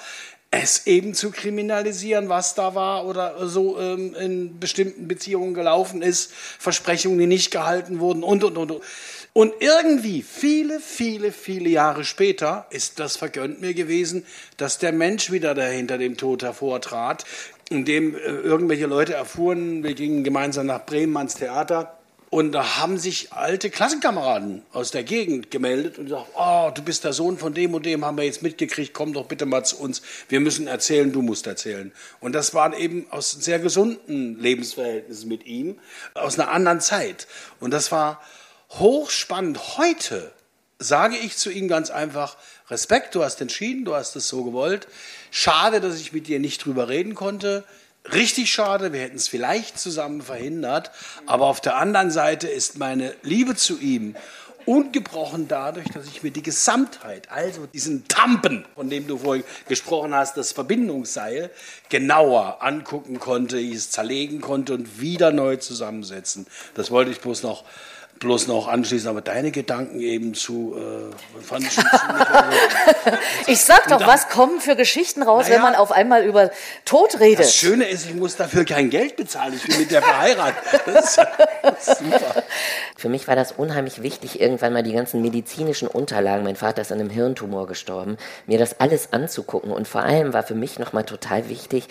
es 0.51 0.87
eben 0.87 1.15
zu 1.15 1.31
kriminalisieren, 1.31 2.29
was 2.29 2.55
da 2.55 2.75
war 2.75 3.07
oder 3.07 3.49
so 3.49 3.79
ähm, 3.81 4.15
in 4.15 4.61
bestimmten 4.61 5.09
Beziehungen 5.09 5.55
gelaufen 5.55 6.01
ist, 6.03 6.31
Versprechungen, 6.33 7.19
die 7.19 7.27
nicht 7.27 7.51
gehalten 7.51 7.99
wurden 7.99 8.23
und, 8.23 8.45
und, 8.45 8.57
und. 8.57 8.71
Und 8.71 8.83
irgendwie, 9.35 10.23
viele, 10.23 10.79
viele, 10.79 11.33
viele 11.33 11.69
Jahre 11.69 12.05
später, 12.05 12.67
ist 12.71 13.01
das 13.01 13.17
vergönnt 13.17 13.61
mir 13.61 13.75
gewesen, 13.75 14.25
dass 14.57 14.79
der 14.79 14.93
Mensch 14.93 15.33
wieder 15.33 15.55
da 15.55 15.65
hinter 15.65 15.99
dem 15.99 16.17
Tod 16.17 16.43
hervortrat, 16.43 17.25
indem 17.69 18.15
äh, 18.15 18.19
irgendwelche 18.19 18.87
Leute 18.87 19.15
erfuhren, 19.15 19.83
wir 19.83 19.95
gingen 19.95 20.23
gemeinsam 20.23 20.67
nach 20.67 20.87
Bremen 20.87 21.17
ans 21.17 21.35
Theater, 21.35 21.99
und 22.35 22.51
da 22.51 22.79
haben 22.79 22.99
sich 22.99 23.33
alte 23.33 23.71
Klassenkameraden 23.71 24.63
aus 24.73 24.91
der 24.91 25.05
Gegend 25.05 25.53
gemeldet 25.53 25.99
und 25.99 26.07
gesagt, 26.07 26.31
oh, 26.37 26.69
du 26.75 26.83
bist 26.83 27.05
der 27.05 27.13
Sohn 27.13 27.39
von 27.39 27.55
dem 27.55 27.75
und 27.75 27.87
dem, 27.87 28.05
haben 28.05 28.17
wir 28.17 28.25
jetzt 28.25 28.43
mitgekriegt, 28.43 28.93
komm 28.93 29.13
doch 29.13 29.27
bitte 29.27 29.47
mal 29.47 29.65
zu 29.65 29.79
uns, 29.79 30.03
wir 30.29 30.41
müssen 30.41 30.67
erzählen, 30.67 31.13
du 31.13 31.23
musst 31.23 31.47
erzählen. 31.47 31.93
Und 32.19 32.35
das 32.35 32.53
waren 32.53 32.73
eben 32.73 33.07
aus 33.11 33.31
sehr 33.31 33.61
gesunden 33.61 34.37
Lebensverhältnissen 34.41 35.29
mit 35.29 35.47
ihm, 35.47 35.79
aus 36.15 36.37
einer 36.37 36.51
anderen 36.51 36.81
Zeit. 36.81 37.29
Und 37.61 37.71
das 37.71 37.93
war 37.93 38.21
hochspannend. 38.79 39.79
Heute 39.79 40.33
sage 40.79 41.17
ich 41.17 41.37
zu 41.37 41.51
ihm 41.51 41.69
ganz 41.69 41.91
einfach, 41.91 42.37
Respekt, 42.69 43.15
du 43.15 43.23
hast 43.23 43.41
entschieden, 43.41 43.85
du 43.85 43.95
hast 43.95 44.17
es 44.17 44.29
so 44.29 44.45
gewollt. 44.45 44.89
Schade, 45.31 45.81
dass 45.81 46.01
ich 46.01 46.13
mit 46.13 46.27
dir 46.27 46.41
nicht 46.41 46.65
drüber 46.65 46.89
reden 46.89 47.15
konnte 47.15 47.65
richtig 48.13 48.53
schade, 48.53 48.93
wir 48.93 49.01
hätten 49.01 49.17
es 49.17 49.29
vielleicht 49.29 49.79
zusammen 49.79 50.23
verhindert, 50.23 50.91
aber 51.27 51.47
auf 51.47 51.61
der 51.61 51.77
anderen 51.77 52.11
Seite 52.11 52.49
ist 52.49 52.79
meine 52.79 53.15
Liebe 53.23 53.57
zu 53.57 53.79
ihm 53.79 54.15
ungebrochen 54.67 55.47
dadurch, 55.47 55.89
dass 55.93 56.07
ich 56.07 56.23
mir 56.23 56.31
die 56.31 56.43
Gesamtheit, 56.43 57.31
also 57.31 57.67
diesen 57.67 58.09
Tampen, 58.09 58.65
von 58.75 58.89
dem 58.89 59.07
du 59.07 59.19
vorhin 59.19 59.45
gesprochen 59.69 60.15
hast, 60.15 60.39
das 60.39 60.53
Verbindungsseil, 60.53 61.51
genauer 61.91 62.63
angucken 62.63 63.21
konnte, 63.21 63.59
ich 63.59 63.75
es 63.75 63.91
zerlegen 63.91 64.41
konnte 64.41 64.73
und 64.73 65.01
wieder 65.01 65.33
neu 65.33 65.57
zusammensetzen. 65.57 66.47
Das 66.73 66.91
wollte 66.91 67.11
ich 67.11 67.21
bloß 67.21 67.43
noch 67.43 67.65
bloß 68.21 68.47
noch 68.47 68.69
anschließen, 68.69 69.09
aber 69.09 69.21
deine 69.21 69.51
Gedanken 69.51 70.01
eben 70.01 70.35
zu, 70.35 70.77
äh, 70.77 71.43
fand 71.43 71.67
ich. 71.67 71.79
Also, 71.79 71.87
ich 73.47 73.61
sag 73.61 73.89
doch, 73.89 74.07
was 74.07 74.29
kommen 74.29 74.61
für 74.61 74.77
Geschichten 74.77 75.23
raus, 75.23 75.45
naja, 75.45 75.57
wenn 75.57 75.63
man 75.63 75.75
auf 75.75 75.93
einmal 75.93 76.25
über 76.25 76.51
Tod 76.85 77.21
redet? 77.21 77.41
Das 77.41 77.55
Schöne 77.55 77.85
ist, 77.85 78.07
ich 78.07 78.15
muss 78.15 78.37
dafür 78.37 78.65
kein 78.65 78.91
Geld 78.91 79.17
bezahlen, 79.17 79.55
ich 79.55 79.67
bin 79.67 79.79
mit 79.79 79.91
der 79.91 80.03
verheiratet. 80.03 80.63
Das 80.87 81.05
ist, 81.05 81.27
das 81.63 81.89
ist 81.89 81.99
super. 81.99 82.43
Für 82.97 83.09
mich 83.09 83.29
war 83.29 83.37
das 83.37 83.53
unheimlich 83.53 84.03
wichtig, 84.03 84.41
irgendwann 84.41 84.73
mal 84.73 84.83
die 84.83 84.93
ganzen 84.93 85.21
medizinischen 85.21 85.89
Unterlagen, 85.89 86.45
mein 86.45 86.57
Vater 86.57 86.83
ist 86.83 86.93
an 86.93 87.01
einem 87.01 87.11
Hirntumor 87.11 87.67
gestorben, 87.67 88.17
mir 88.47 88.59
das 88.59 88.81
alles 88.81 89.13
anzugucken. 89.13 89.71
Und 89.73 89.89
vor 89.89 90.03
allem 90.03 90.33
war 90.33 90.43
für 90.43 90.55
mich 90.55 90.79
nochmal 90.79 91.05
total 91.05 91.49
wichtig, 91.49 91.89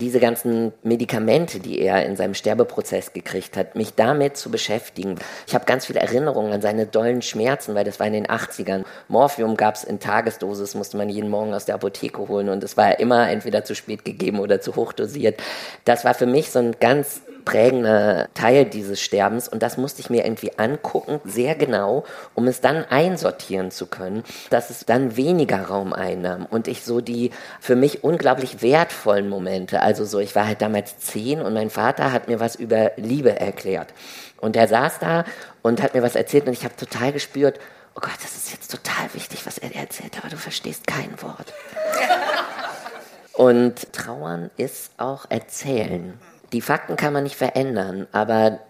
diese 0.00 0.20
ganzen 0.20 0.72
Medikamente, 0.82 1.58
die 1.58 1.80
er 1.80 2.04
in 2.04 2.16
seinem 2.16 2.34
Sterbeprozess 2.34 3.12
gekriegt 3.12 3.56
hat, 3.56 3.76
mich 3.76 3.94
damit 3.94 4.36
zu 4.36 4.50
beschäftigen. 4.50 5.16
Ich 5.46 5.54
habe 5.54 5.64
ganz 5.64 5.86
viele 5.86 6.00
Erinnerungen 6.00 6.52
an 6.52 6.60
seine 6.60 6.86
dollen 6.86 7.22
Schmerzen, 7.22 7.74
weil 7.74 7.84
das 7.84 7.98
war 7.98 8.06
in 8.06 8.12
den 8.12 8.26
80ern. 8.26 8.84
Morphium 9.08 9.56
gab 9.56 9.76
es 9.76 9.84
in 9.84 9.98
Tagesdosis, 9.98 10.74
musste 10.74 10.96
man 10.96 11.08
jeden 11.08 11.30
Morgen 11.30 11.54
aus 11.54 11.64
der 11.64 11.76
Apotheke 11.76 12.28
holen 12.28 12.48
und 12.48 12.62
es 12.62 12.76
war 12.76 12.98
immer 13.00 13.30
entweder 13.30 13.64
zu 13.64 13.74
spät 13.74 14.04
gegeben 14.04 14.40
oder 14.40 14.60
zu 14.60 14.76
hoch 14.76 14.92
dosiert. 14.92 15.40
Das 15.84 16.04
war 16.04 16.14
für 16.14 16.26
mich 16.26 16.50
so 16.50 16.58
ein 16.58 16.76
ganz 16.78 17.22
prägender 17.46 18.28
Teil 18.34 18.66
dieses 18.66 19.00
Sterbens 19.00 19.48
und 19.48 19.62
das 19.62 19.78
musste 19.78 20.02
ich 20.02 20.10
mir 20.10 20.24
irgendwie 20.26 20.58
angucken, 20.58 21.20
sehr 21.24 21.54
genau, 21.54 22.04
um 22.34 22.46
es 22.48 22.60
dann 22.60 22.84
einsortieren 22.84 23.70
zu 23.70 23.86
können, 23.86 24.24
dass 24.50 24.68
es 24.68 24.84
dann 24.84 25.16
weniger 25.16 25.62
Raum 25.62 25.94
einnahm 25.94 26.44
und 26.44 26.68
ich 26.68 26.84
so 26.84 27.00
die 27.00 27.30
für 27.60 27.76
mich 27.76 28.04
unglaublich 28.04 28.60
wertvollen 28.60 29.30
Momente, 29.30 29.80
also 29.80 30.04
so, 30.04 30.18
ich 30.18 30.34
war 30.36 30.46
halt 30.46 30.60
damals 30.60 30.98
zehn 30.98 31.40
und 31.40 31.54
mein 31.54 31.70
Vater 31.70 32.12
hat 32.12 32.28
mir 32.28 32.40
was 32.40 32.56
über 32.56 32.92
Liebe 32.96 33.40
erklärt 33.40 33.94
und 34.38 34.56
er 34.56 34.68
saß 34.68 34.98
da 34.98 35.24
und 35.62 35.82
hat 35.82 35.94
mir 35.94 36.02
was 36.02 36.16
erzählt 36.16 36.46
und 36.46 36.52
ich 36.52 36.64
habe 36.64 36.76
total 36.76 37.12
gespürt, 37.12 37.58
oh 37.94 38.00
Gott, 38.00 38.18
das 38.22 38.36
ist 38.36 38.50
jetzt 38.50 38.70
total 38.70 39.14
wichtig, 39.14 39.46
was 39.46 39.58
er 39.58 39.70
dir 39.70 39.80
erzählt, 39.80 40.18
aber 40.18 40.28
du 40.28 40.36
verstehst 40.36 40.86
kein 40.86 41.10
Wort. 41.22 41.54
Und 43.36 43.92
Trauern 43.92 44.50
ist 44.56 44.92
auch 44.96 45.26
Erzählen. 45.28 46.18
Die 46.56 46.62
Fakten 46.62 46.96
kann 46.96 47.12
man 47.12 47.24
nicht 47.24 47.36
verändern, 47.36 48.06
aber 48.12 48.60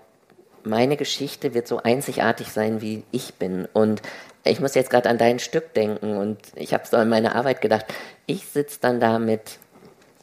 meine 0.65 0.97
Geschichte 0.97 1.55
wird 1.55 1.69
so 1.69 1.85
einzigartig 1.85 2.49
sein, 2.49 2.81
wie 2.81 3.05
ich 3.13 3.35
bin. 3.35 3.69
Und 3.73 4.03
ich 4.43 4.59
muss 4.59 4.75
jetzt 4.75 4.91
gerade 4.91 5.09
an 5.09 5.19
dein 5.19 5.39
Stück 5.39 5.73
denken 5.73 6.17
und 6.17 6.39
ich 6.57 6.75
habe 6.75 6.83
so 6.85 6.97
an 6.97 7.09
meine 7.09 7.37
Arbeit 7.37 7.61
gedacht. 7.61 7.87
Ich 8.27 8.49
sitze 8.49 8.81
dann 8.81 8.99
da 8.99 9.21
mit 9.21 9.61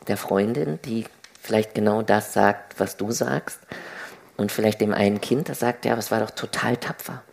der 0.10 0.17
Freundin, 0.17 0.78
die 0.84 1.06
vielleicht 1.39 1.73
genau 1.73 2.02
das 2.02 2.34
sagt, 2.34 2.82
was 2.82 2.97
du 2.97 3.12
sagst. 3.12 3.62
Und 4.36 4.52
vielleicht 4.52 4.82
dem 4.82 4.93
einen 4.93 5.21
Kind, 5.21 5.47
das 5.47 5.60
sagt, 5.60 5.86
ja, 5.86 5.93
aber 5.93 5.99
es 5.99 6.12
war 6.12 6.19
doch 6.19 6.32
total 6.32 6.76
tapfer. 6.76 7.23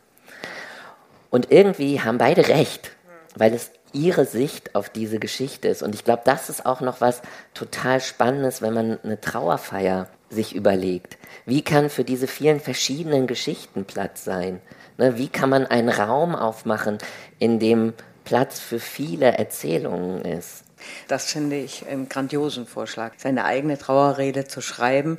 Und 1.28 1.50
irgendwie 1.50 2.02
haben 2.02 2.18
beide 2.18 2.46
recht, 2.46 2.92
weil 3.34 3.52
es 3.52 3.72
ihre 3.92 4.26
Sicht 4.26 4.76
auf 4.76 4.90
diese 4.90 5.18
Geschichte 5.18 5.66
ist. 5.66 5.82
Und 5.82 5.96
ich 5.96 6.04
glaube, 6.04 6.22
das 6.24 6.50
ist 6.50 6.66
auch 6.66 6.80
noch 6.82 7.00
was 7.00 7.20
total 7.52 8.00
Spannendes, 8.00 8.62
wenn 8.62 8.74
man 8.74 9.00
eine 9.02 9.20
Trauerfeier 9.20 10.06
sich 10.30 10.54
überlegt. 10.54 11.18
Wie 11.44 11.62
kann 11.62 11.90
für 11.90 12.04
diese 12.04 12.26
vielen 12.26 12.60
verschiedenen 12.60 13.26
Geschichten 13.26 13.84
Platz 13.84 14.24
sein? 14.24 14.60
Ne, 14.96 15.18
wie 15.18 15.28
kann 15.28 15.50
man 15.50 15.66
einen 15.66 15.88
Raum 15.88 16.34
aufmachen, 16.34 16.98
in 17.38 17.58
dem 17.58 17.92
Platz 18.24 18.60
für 18.60 18.78
viele 18.78 19.36
Erzählungen 19.36 20.22
ist? 20.22 20.64
Das 21.08 21.32
finde 21.32 21.56
ich 21.56 21.86
einen 21.86 22.08
grandiosen 22.08 22.66
Vorschlag, 22.66 23.12
seine 23.16 23.44
eigene 23.44 23.78
Trauerrede 23.78 24.46
zu 24.46 24.60
schreiben 24.60 25.18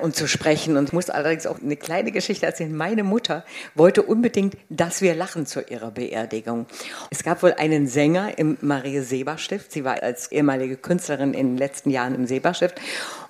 und 0.00 0.16
zu 0.16 0.26
sprechen. 0.26 0.76
Und 0.76 0.88
ich 0.88 0.92
muss 0.92 1.10
allerdings 1.10 1.46
auch 1.46 1.60
eine 1.60 1.76
kleine 1.76 2.12
Geschichte 2.12 2.46
erzählen. 2.46 2.76
Meine 2.76 3.04
Mutter 3.04 3.44
wollte 3.74 4.02
unbedingt, 4.02 4.56
dass 4.68 5.02
wir 5.02 5.14
lachen 5.14 5.46
zu 5.46 5.60
ihrer 5.62 5.90
Beerdigung. 5.90 6.66
Es 7.10 7.22
gab 7.22 7.42
wohl 7.42 7.54
einen 7.54 7.86
Sänger 7.86 8.38
im 8.38 8.58
Marie-Seber-Stift. 8.60 9.72
Sie 9.72 9.84
war 9.84 10.02
als 10.02 10.30
ehemalige 10.32 10.76
Künstlerin 10.76 11.34
in 11.34 11.48
den 11.48 11.58
letzten 11.58 11.90
Jahren 11.90 12.14
im 12.14 12.26
Seber-Stift. 12.26 12.80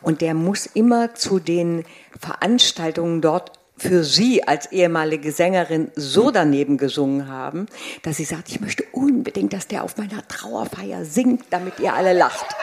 Und 0.02 0.20
der 0.20 0.34
muss 0.34 0.66
immer 0.66 1.14
zu 1.14 1.38
den 1.38 1.84
Veranstaltungen 2.18 3.20
dort 3.20 3.59
für 3.80 4.04
sie 4.04 4.46
als 4.46 4.70
ehemalige 4.72 5.32
Sängerin 5.32 5.90
so 5.96 6.30
daneben 6.30 6.76
gesungen 6.76 7.28
haben, 7.28 7.66
dass 8.02 8.18
sie 8.18 8.24
sagt, 8.24 8.50
ich 8.50 8.60
möchte 8.60 8.84
unbedingt, 8.92 9.54
dass 9.54 9.68
der 9.68 9.84
auf 9.84 9.96
meiner 9.96 10.26
Trauerfeier 10.28 11.06
singt, 11.06 11.44
damit 11.48 11.80
ihr 11.80 11.94
alle 11.94 12.12
lacht. 12.12 12.44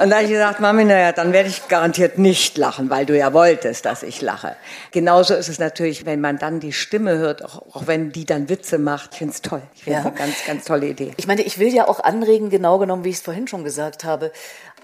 Und 0.00 0.10
da 0.10 0.16
habe 0.16 0.24
ich 0.24 0.32
gesagt, 0.32 0.58
Mami, 0.58 0.84
naja, 0.84 1.12
dann 1.12 1.32
werde 1.32 1.48
ich 1.48 1.68
garantiert 1.68 2.18
nicht 2.18 2.58
lachen, 2.58 2.90
weil 2.90 3.06
du 3.06 3.16
ja 3.16 3.32
wolltest, 3.32 3.84
dass 3.84 4.02
ich 4.02 4.20
lache. 4.22 4.56
Genauso 4.90 5.34
ist 5.34 5.48
es 5.48 5.60
natürlich, 5.60 6.04
wenn 6.04 6.20
man 6.20 6.38
dann 6.38 6.58
die 6.58 6.72
Stimme 6.72 7.16
hört, 7.18 7.44
auch, 7.44 7.62
auch 7.74 7.86
wenn 7.86 8.10
die 8.10 8.24
dann 8.24 8.48
Witze 8.48 8.78
macht. 8.78 9.10
Ich 9.12 9.18
finde 9.18 9.34
es 9.34 9.42
toll. 9.42 9.62
Ich 9.74 9.84
finde 9.84 10.00
es 10.00 10.04
ja. 10.04 10.10
eine 10.10 10.18
ganz, 10.18 10.34
ganz 10.46 10.64
tolle 10.64 10.88
Idee. 10.88 11.12
Ich 11.16 11.28
meine, 11.28 11.42
ich 11.42 11.58
will 11.58 11.72
ja 11.72 11.86
auch 11.86 12.00
anregen, 12.00 12.50
genau 12.50 12.78
genommen, 12.78 13.04
wie 13.04 13.10
ich 13.10 13.16
es 13.16 13.22
vorhin 13.22 13.46
schon 13.46 13.62
gesagt 13.62 14.02
habe, 14.02 14.32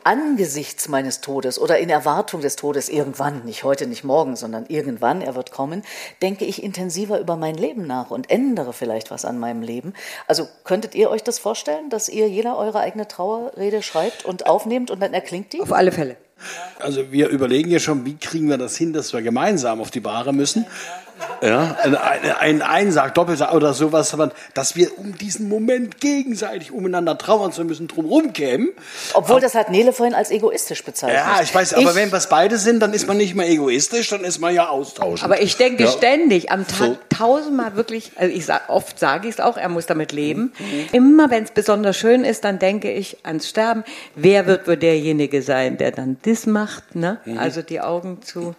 angesichts 0.05 0.89
meines 0.89 1.21
Todes 1.21 1.59
oder 1.59 1.79
in 1.79 1.91
Erwartung 1.91 2.41
des 2.41 2.57
Todes 2.57 2.89
irgendwann, 2.89 3.45
nicht 3.45 3.65
heute, 3.65 3.87
nicht 3.87 4.05
morgen, 4.05 4.37
sondern 4.37 4.67
irgendwann, 4.67 5.23
er 5.23 5.35
wird 5.35 5.53
kommen, 5.53 5.83
denke 6.23 6.45
ich 6.45 6.63
intensiver 6.63 7.21
über 7.21 7.37
mein 7.37 7.57
Leben 7.57 7.87
nach 7.87 8.11
und 8.11 8.31
ändere 8.31 8.73
vielleicht 8.73 9.11
was 9.11 9.25
an 9.25 9.39
meinem 9.39 9.63
Leben. 9.63 9.95
Also 10.27 10.47
könntet 10.65 10.95
ihr 10.95 11.11
euch 11.11 11.23
das 11.23 11.39
vorstellen, 11.39 11.91
dass 11.91 12.09
ihr 12.09 12.29
jeder 12.29 12.57
eure 12.57 12.81
eigene 12.81 13.09
Trauerrede 13.09 13.83
schreibt 13.83 14.25
und 14.25 14.47
aufnehmt 14.47 14.91
und 14.91 15.01
dann 15.01 15.15
erklingt 15.15 15.53
die? 15.53 15.61
Auf 15.61 15.73
alle 15.73 15.93
Fälle. 15.93 16.17
Also 16.79 17.13
wir 17.13 17.29
überlegen 17.29 17.71
ja 17.71 17.79
schon, 17.79 18.07
wie 18.07 18.17
kriegen 18.17 18.49
wir 18.49 18.57
das 18.57 18.77
hin, 18.77 18.93
dass 18.93 19.13
wir 19.13 19.21
gemeinsam 19.21 19.81
auf 19.81 19.91
die 19.91 20.01
Bahre 20.01 20.33
müssen. 20.33 20.65
Ja, 21.43 21.77
ein, 21.83 21.97
ein 21.97 22.63
Einsag, 22.63 23.15
Doppelsag 23.15 23.55
oder 23.55 23.73
sowas, 23.73 24.17
dass 24.55 24.77
wir 24.77 24.99
um 24.99 25.17
diesen 25.17 25.49
Moment 25.49 26.01
gegenseitig 26.01 26.73
umeinander 26.73 27.17
trauern 27.17 27.53
zu 27.53 27.65
müssen, 27.65 27.89
drumherum 27.89 28.33
kämen. 28.33 28.71
Obwohl 29.15 29.37
aber, 29.37 29.41
das 29.41 29.55
hat 29.55 29.71
Nele 29.71 29.93
vorhin 29.93 30.15
als 30.15 30.31
egoistisch 30.31 30.85
bezeichnet. 30.85 31.19
Ja, 31.19 31.41
ich 31.43 31.55
weiß, 31.55 31.75
aber 31.75 31.91
ich, 31.91 31.95
wenn 31.95 32.11
wir 32.11 32.19
es 32.19 32.29
beide 32.29 32.59
sind, 32.59 32.81
dann 32.81 32.93
ist 32.93 33.07
man 33.07 33.17
nicht 33.17 33.35
mehr 33.35 33.49
egoistisch, 33.49 34.09
dann 34.09 34.25
ist 34.25 34.39
man 34.39 34.55
ja 34.55 34.69
austauschend. 34.69 35.25
Aber 35.25 35.41
ich 35.41 35.57
denke 35.57 35.85
ja. 35.85 35.91
ständig, 35.91 36.51
am 36.51 36.67
Tag 36.67 36.79
so. 36.79 36.99
tausendmal 37.09 37.77
wirklich, 37.77 38.13
also 38.17 38.35
ich 38.35 38.45
sag, 38.45 38.69
oft 38.69 38.99
sage 38.99 39.29
ich 39.29 39.35
es 39.35 39.41
auch, 39.41 39.57
er 39.57 39.69
muss 39.69 39.87
damit 39.87 40.13
leben. 40.13 40.53
Mhm. 40.59 40.89
Immer 40.93 41.31
wenn 41.31 41.45
es 41.45 41.53
besonders 41.53 41.97
schön 41.97 42.25
ist, 42.25 42.45
dann 42.45 42.59
denke 42.59 42.93
ich 42.93 43.19
ans 43.25 43.49
Sterben. 43.49 43.85
Wer 44.15 44.47
wird 44.47 44.67
wohl 44.67 44.77
derjenige 44.77 45.43
sein, 45.43 45.79
der 45.79 45.91
dann 45.91 46.19
das 46.23 46.47
macht, 46.47 46.95
ne? 46.95 47.19
Mhm. 47.25 47.39
Also 47.39 47.63
die 47.63 47.81
Augen 47.81 48.23
zu 48.23 48.55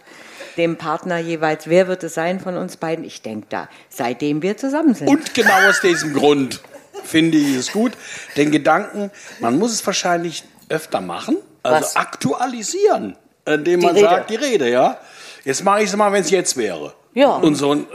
dem 0.56 0.76
Partner 0.76 1.18
jeweils, 1.18 1.68
wer 1.68 1.88
wird 1.88 2.02
es 2.04 2.14
sein 2.14 2.40
von 2.40 2.56
uns 2.56 2.76
beiden? 2.76 3.04
Ich 3.04 3.22
denke 3.22 3.46
da, 3.48 3.68
seitdem 3.88 4.42
wir 4.42 4.56
zusammen 4.56 4.94
sind. 4.94 5.08
Und 5.08 5.34
genau 5.34 5.68
aus 5.68 5.80
diesem 5.80 6.14
Grund 6.14 6.60
finde 7.04 7.38
ich 7.38 7.56
es 7.56 7.72
gut, 7.72 7.92
den 8.36 8.50
Gedanken, 8.50 9.10
man 9.40 9.58
muss 9.58 9.72
es 9.72 9.84
wahrscheinlich 9.86 10.44
öfter 10.68 11.00
machen, 11.00 11.36
also 11.62 11.80
Was? 11.80 11.96
aktualisieren, 11.96 13.16
indem 13.44 13.80
man 13.80 13.94
Rede. 13.94 14.08
sagt, 14.08 14.30
die 14.30 14.36
Rede, 14.36 14.70
ja. 14.70 14.98
Jetzt 15.44 15.64
mache 15.64 15.82
ich 15.82 15.88
es 15.88 15.96
mal, 15.96 16.12
wenn 16.12 16.22
es 16.22 16.30
jetzt 16.30 16.56
wäre. 16.56 16.94
Ja. 17.14 17.36
Und, 17.36 17.56
so, 17.56 17.70
und 17.70 17.86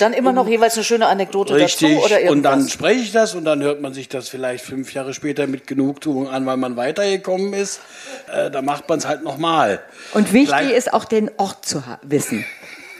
dann 0.00 0.12
immer 0.12 0.32
noch 0.32 0.48
jeweils 0.48 0.74
eine 0.74 0.82
schöne 0.82 1.06
Anekdote 1.06 1.54
richtig, 1.54 1.94
dazu 1.94 2.04
oder 2.04 2.20
irgendwas. 2.20 2.32
Und 2.32 2.42
dann 2.42 2.68
spreche 2.68 3.00
ich 3.00 3.12
das 3.12 3.34
und 3.34 3.44
dann 3.44 3.62
hört 3.62 3.80
man 3.80 3.94
sich 3.94 4.08
das 4.08 4.28
vielleicht 4.28 4.64
fünf 4.64 4.92
Jahre 4.94 5.14
später 5.14 5.46
mit 5.46 5.68
Genugtuung 5.68 6.28
an, 6.28 6.44
weil 6.44 6.56
man 6.56 6.76
weitergekommen 6.76 7.52
ist. 7.52 7.80
Äh, 8.32 8.50
da 8.50 8.60
macht 8.60 8.88
man 8.88 8.98
es 8.98 9.06
halt 9.06 9.22
nochmal. 9.22 9.80
Und 10.14 10.32
wichtig 10.32 10.48
Gleich 10.48 10.72
ist 10.72 10.92
auch 10.92 11.04
den 11.04 11.30
Ort 11.36 11.64
zu 11.64 11.84
wissen. 12.02 12.44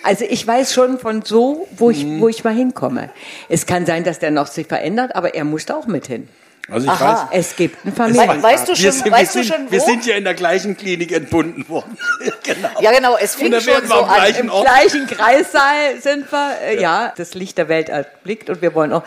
Also 0.05 0.25
ich 0.29 0.47
weiß 0.47 0.73
schon 0.73 0.99
von 0.99 1.23
so, 1.23 1.69
wo 1.77 1.91
ich, 1.91 2.05
mhm. 2.05 2.21
wo 2.21 2.29
ich 2.29 2.45
mal 2.45 2.55
hinkomme. 2.55 3.11
Es 3.49 3.67
kann 3.67 3.87
sein, 3.87 4.05
dass 4.05 4.19
der 4.19 4.31
noch 4.31 4.47
sich 4.47 4.67
verändert, 4.67 5.15
aber 5.15 5.35
er 5.35 5.45
muss 5.45 5.67
da 5.67 5.77
auch 5.77 5.87
mit 5.87 6.07
hin. 6.07 6.29
Also 6.71 6.87
ich 6.87 6.93
Aha. 6.93 7.29
weiß, 7.33 7.41
es 7.41 7.57
gibt 7.57 7.85
eine 7.85 7.93
Familie. 7.93 8.29
We 8.29 8.43
weißt 8.43 8.69
du 8.69 8.77
schon, 8.77 8.85
wir 8.85 8.93
sind, 8.93 9.11
weißt 9.11 9.35
wir 9.35 9.43
du 9.43 9.49
schon 9.49 9.67
wo? 9.67 9.73
Wir 9.73 9.81
sind 9.81 10.07
ja 10.07 10.15
in 10.15 10.25
der 10.25 10.35
gleichen 10.35 10.77
Klinik 10.77 11.11
entbunden 11.11 11.69
worden. 11.69 11.99
genau. 12.45 12.81
Ja, 12.81 12.93
genau. 12.93 13.17
Es 13.21 13.35
fing 13.35 13.53
schon 13.61 13.87
so 13.87 13.95
an. 13.95 14.35
Im 14.39 14.49
Ort. 14.49 14.67
gleichen 14.67 15.07
Kreissaal 15.09 15.97
sind 16.01 16.31
wir. 16.31 16.53
Äh, 16.65 16.77
ja. 16.77 16.81
ja. 16.81 17.13
das 17.17 17.35
Licht 17.35 17.59
der 17.59 17.69
Welt 17.69 17.89
erblickt 17.89 18.49
und 18.49 18.63
wir 18.63 18.75
wollen 18.75 18.93
auch 18.93 19.03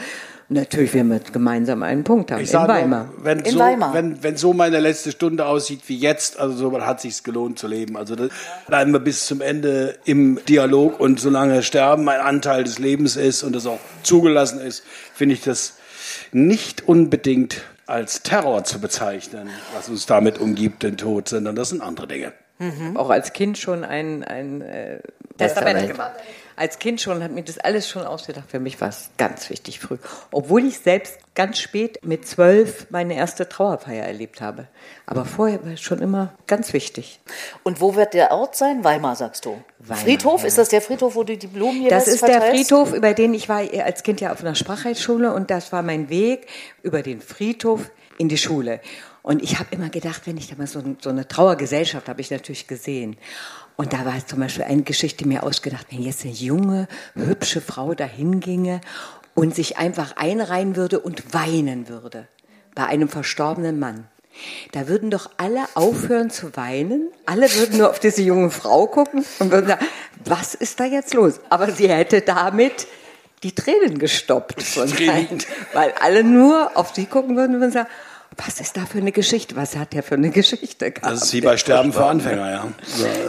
Natürlich, 0.47 0.93
wir 0.93 1.03
mit 1.03 1.33
gemeinsam 1.33 1.81
einen 1.81 2.03
Punkt 2.03 2.31
haben. 2.31 2.39
Ich 2.39 2.53
in 2.53 2.67
Weimar. 2.67 3.09
Wenn 3.17 3.39
in 3.39 3.53
so, 3.53 3.59
Weimar. 3.59 3.95
Wenn, 3.95 4.21
wenn 4.21 4.37
so 4.37 4.53
meine 4.53 4.79
letzte 4.79 5.11
Stunde 5.11 5.47
aussieht 5.47 5.81
wie 5.87 5.97
jetzt, 5.97 6.39
also 6.39 6.55
so 6.55 6.81
hat 6.81 7.01
sich's 7.01 7.23
gelohnt 7.23 7.57
zu 7.57 7.67
leben. 7.67 7.97
Also 7.97 8.15
das 8.15 8.29
bleiben 8.67 8.91
wir 8.91 8.99
bis 8.99 9.25
zum 9.25 9.41
Ende 9.41 9.97
im 10.05 10.39
Dialog 10.47 10.99
und 10.99 11.19
solange 11.19 11.63
Sterben 11.63 12.07
ein 12.09 12.19
Anteil 12.19 12.63
des 12.63 12.77
Lebens 12.77 13.15
ist 13.15 13.41
und 13.41 13.55
das 13.55 13.65
auch 13.65 13.79
zugelassen 14.03 14.61
ist, 14.61 14.83
finde 15.15 15.33
ich 15.33 15.41
das 15.41 15.77
nicht 16.35 16.85
unbedingt 16.85 17.61
als 17.87 18.21
Terror 18.21 18.65
zu 18.65 18.81
bezeichnen, 18.81 19.49
was 19.73 19.87
uns 19.87 20.05
damit 20.05 20.37
umgibt, 20.37 20.83
den 20.83 20.97
Tod, 20.97 21.29
sondern 21.29 21.55
das 21.55 21.69
sind 21.69 21.81
andere 21.81 22.07
Dinge. 22.07 22.33
Mhm. 22.59 22.97
Auch 22.97 23.09
als 23.09 23.31
Kind 23.31 23.57
schon 23.57 23.85
ein, 23.85 24.23
ein 24.25 24.61
äh, 24.61 24.99
Testament 25.37 25.87
gemacht. 25.87 26.11
Als 26.57 26.79
Kind 26.79 27.01
schon 27.01 27.21
hat 27.23 27.31
mir 27.31 27.43
das 27.43 27.57
alles 27.57 27.89
schon 27.89 28.03
ausgedacht. 28.03 28.49
Für 28.49 28.59
mich 28.59 28.79
war 28.79 28.89
es 28.89 29.09
ganz 29.17 29.49
wichtig 29.49 29.79
früh. 29.79 29.97
Obwohl 30.31 30.65
ich 30.65 30.77
selbst 30.79 31.17
ganz 31.35 31.59
spät 31.59 31.99
mit 32.03 32.27
zwölf 32.27 32.87
meine 32.89 33.15
erste 33.15 33.49
Trauerfeier 33.49 34.05
erlebt 34.05 34.39
habe. 34.39 34.67
Aber 35.05 35.25
vorher 35.25 35.63
war 35.65 35.73
es 35.73 35.81
schon 35.81 35.99
immer 35.99 36.33
ganz 36.47 36.71
wichtig. 36.71 37.19
Und 37.63 37.81
wo 37.81 37.95
wird 37.95 38.13
der 38.13 38.31
Ort 38.31 38.55
sein? 38.55 38.83
Weimar, 38.83 39.15
sagst 39.15 39.45
du. 39.45 39.61
Weimar, 39.79 40.03
Friedhof? 40.03 40.41
Ja. 40.41 40.47
Ist 40.47 40.57
das 40.57 40.69
der 40.69 40.81
Friedhof, 40.81 41.15
wo 41.15 41.23
du 41.23 41.37
die 41.37 41.47
Blumen 41.47 41.81
hier 41.81 41.89
Das 41.89 42.07
ist 42.07 42.19
verteilst? 42.19 42.43
der 42.47 42.55
Friedhof, 42.55 42.93
über 42.93 43.13
den 43.13 43.33
ich 43.33 43.49
war 43.49 43.61
als 43.83 44.03
Kind 44.03 44.21
ja 44.21 44.31
auf 44.31 44.41
einer 44.41 44.55
Sprachheitsschule 44.55 45.33
und 45.33 45.51
das 45.51 45.71
war 45.73 45.81
mein 45.81 46.09
Weg 46.09 46.47
über 46.83 47.01
den 47.01 47.19
Friedhof 47.21 47.91
in 48.17 48.29
die 48.29 48.37
Schule. 48.37 48.79
Und 49.25 49.41
ich 49.41 49.57
habe 49.57 49.69
immer 49.71 49.89
gedacht, 49.89 50.21
wenn 50.25 50.37
ich 50.37 50.49
da 50.49 50.55
mal 50.55 50.67
so, 50.67 50.83
so 51.01 51.09
eine 51.09 51.27
Trauergesellschaft 51.27 52.07
habe 52.09 52.21
ich 52.21 52.29
natürlich 52.29 52.67
gesehen. 52.67 53.17
Und 53.75 53.91
da 53.91 54.05
war 54.05 54.23
zum 54.23 54.39
Beispiel 54.39 54.65
eine 54.65 54.83
Geschichte 54.83 55.27
mir 55.27 55.41
ausgedacht, 55.41 55.87
wenn 55.89 56.03
jetzt 56.03 56.25
eine 56.25 56.33
junge, 56.33 56.87
hübsche 57.15 57.59
Frau 57.59 57.95
dahin 57.95 58.39
ginge 58.39 58.81
und 59.33 59.55
sich 59.55 59.77
einfach 59.77 60.15
einreihen 60.17 60.75
würde 60.75 60.99
und 60.99 61.33
weinen 61.33 61.89
würde 61.89 62.27
bei 62.75 62.85
einem 62.85 63.09
verstorbenen 63.09 63.79
Mann. 63.79 64.05
Da 64.73 64.87
würden 64.87 65.09
doch 65.09 65.31
alle 65.37 65.63
aufhören 65.73 66.29
zu 66.29 66.55
weinen, 66.55 67.09
alle 67.25 67.51
würden 67.55 67.79
nur 67.79 67.89
auf 67.89 67.99
diese 67.99 68.21
junge 68.21 68.51
Frau 68.51 68.85
gucken 68.85 69.25
und 69.39 69.49
würden 69.49 69.65
sagen, 69.65 69.87
was 70.23 70.53
ist 70.53 70.79
da 70.79 70.85
jetzt 70.85 71.15
los? 71.15 71.39
Aber 71.49 71.71
sie 71.71 71.89
hätte 71.89 72.21
damit 72.21 72.85
die 73.41 73.55
Tränen 73.55 73.97
gestoppt. 73.97 74.59
Tränen. 74.75 75.39
Weil 75.73 75.95
alle 75.99 76.23
nur 76.23 76.77
auf 76.77 76.93
sie 76.93 77.07
gucken 77.07 77.35
würden 77.35 77.59
und 77.59 77.71
sagen, 77.71 77.89
was 78.37 78.59
ist 78.59 78.75
da 78.75 78.85
für 78.85 78.97
eine 78.97 79.11
Geschichte? 79.11 79.55
Was 79.55 79.75
hat 79.75 79.93
der 79.93 80.03
für 80.03 80.15
eine 80.15 80.29
Geschichte 80.29 80.91
gehabt? 80.91 81.11
Das 81.11 81.23
ist 81.23 81.33
wie 81.33 81.41
bei 81.41 81.57
Sterben 81.57 81.93
für 81.93 82.05
Anfänger, 82.05 82.51
ja. 82.51 82.67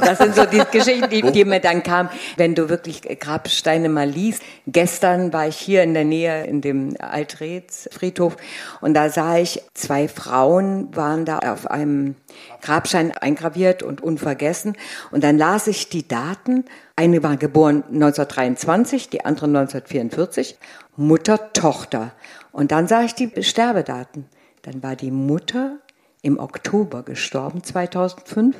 Das 0.00 0.18
sind 0.18 0.34
so 0.34 0.44
die 0.44 0.62
Geschichten, 0.72 1.08
die, 1.10 1.22
die 1.22 1.44
mir 1.44 1.60
dann 1.60 1.82
kamen, 1.82 2.08
wenn 2.36 2.54
du 2.54 2.68
wirklich 2.68 3.02
Grabsteine 3.02 3.88
mal 3.88 4.08
liest. 4.08 4.42
Gestern 4.66 5.32
war 5.32 5.46
ich 5.46 5.56
hier 5.56 5.82
in 5.82 5.94
der 5.94 6.04
Nähe 6.04 6.44
in 6.44 6.60
dem 6.60 6.96
Altreds 6.98 7.88
Friedhof 7.92 8.36
und 8.80 8.94
da 8.94 9.08
sah 9.08 9.38
ich 9.38 9.62
zwei 9.74 10.08
Frauen 10.08 10.94
waren 10.96 11.24
da 11.24 11.38
auf 11.38 11.70
einem 11.70 12.16
Grabstein 12.62 13.12
eingraviert 13.12 13.82
und 13.82 14.02
unvergessen 14.02 14.76
und 15.10 15.22
dann 15.22 15.38
las 15.38 15.66
ich 15.66 15.88
die 15.88 16.06
Daten. 16.06 16.64
Eine 16.96 17.22
war 17.22 17.36
geboren 17.36 17.84
1923, 17.92 19.10
die 19.10 19.24
andere 19.24 19.46
1944. 19.46 20.58
Mutter, 20.96 21.52
Tochter. 21.52 22.12
Und 22.52 22.72
dann 22.72 22.88
sah 22.88 23.02
ich 23.02 23.14
die 23.14 23.42
Sterbedaten. 23.42 24.26
Dann 24.66 24.82
war 24.82 24.96
die 24.96 25.12
Mutter 25.12 25.78
im 26.22 26.40
Oktober 26.40 27.04
gestorben, 27.04 27.62
2005, 27.62 28.56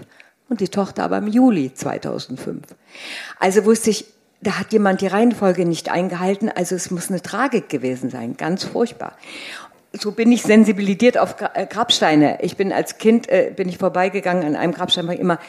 und 0.49 0.61
die 0.61 0.69
Tochter 0.69 1.03
aber 1.03 1.19
im 1.19 1.27
Juli 1.27 1.75
2005. 1.75 2.63
Also 3.41 3.65
wusste 3.65 3.91
ich, 3.91 4.05
da 4.41 4.61
hat 4.61 4.73
jemand 4.73 5.01
die 5.01 5.09
Reihenfolge 5.09 5.67
nicht 5.67 5.91
eingehalten, 5.91 6.49
also 6.49 6.77
es 6.77 6.93
muss 6.93 7.11
eine 7.11 7.23
Tragik 7.23 7.69
gewesen 7.69 8.09
sein, 8.09 8.37
ganz 8.37 8.63
furchtbar. 8.63 9.17
So 9.93 10.13
bin 10.13 10.31
ich 10.31 10.43
sensibilisiert 10.43 11.19
auf 11.19 11.35
äh, 11.41 11.67
Grabsteine. 11.67 12.39
Ich 12.43 12.57
bin 12.57 12.73
als 12.73 12.99
Kind, 12.99 13.29
äh, 13.29 13.53
bin 13.57 13.69
ich 13.69 13.79
vorbeigegangen 13.79 14.45
an 14.45 14.55
einem 14.55 14.75
Grabstein, 14.75 15.09
war 15.09 15.17
immer 15.17 15.41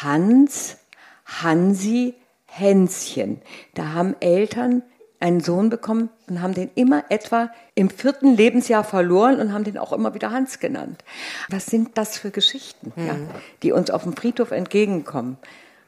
Hans, 0.00 0.78
Hansi, 1.26 2.14
Hänschen. 2.46 3.42
Da 3.74 3.92
haben 3.92 4.16
Eltern 4.20 4.82
einen 5.20 5.40
Sohn 5.40 5.68
bekommen 5.70 6.10
und 6.28 6.42
haben 6.42 6.54
den 6.54 6.70
immer 6.74 7.04
etwa 7.08 7.50
im 7.74 7.90
vierten 7.90 8.36
Lebensjahr 8.36 8.84
verloren 8.84 9.40
und 9.40 9.52
haben 9.52 9.64
den 9.64 9.78
auch 9.78 9.92
immer 9.92 10.14
wieder 10.14 10.30
Hans 10.30 10.60
genannt. 10.60 11.02
Was 11.48 11.66
sind 11.66 11.98
das 11.98 12.18
für 12.18 12.30
Geschichten, 12.30 12.92
mhm. 12.94 13.06
ja, 13.06 13.16
die 13.62 13.72
uns 13.72 13.90
auf 13.90 14.04
dem 14.04 14.14
Friedhof 14.14 14.50
entgegenkommen? 14.52 15.38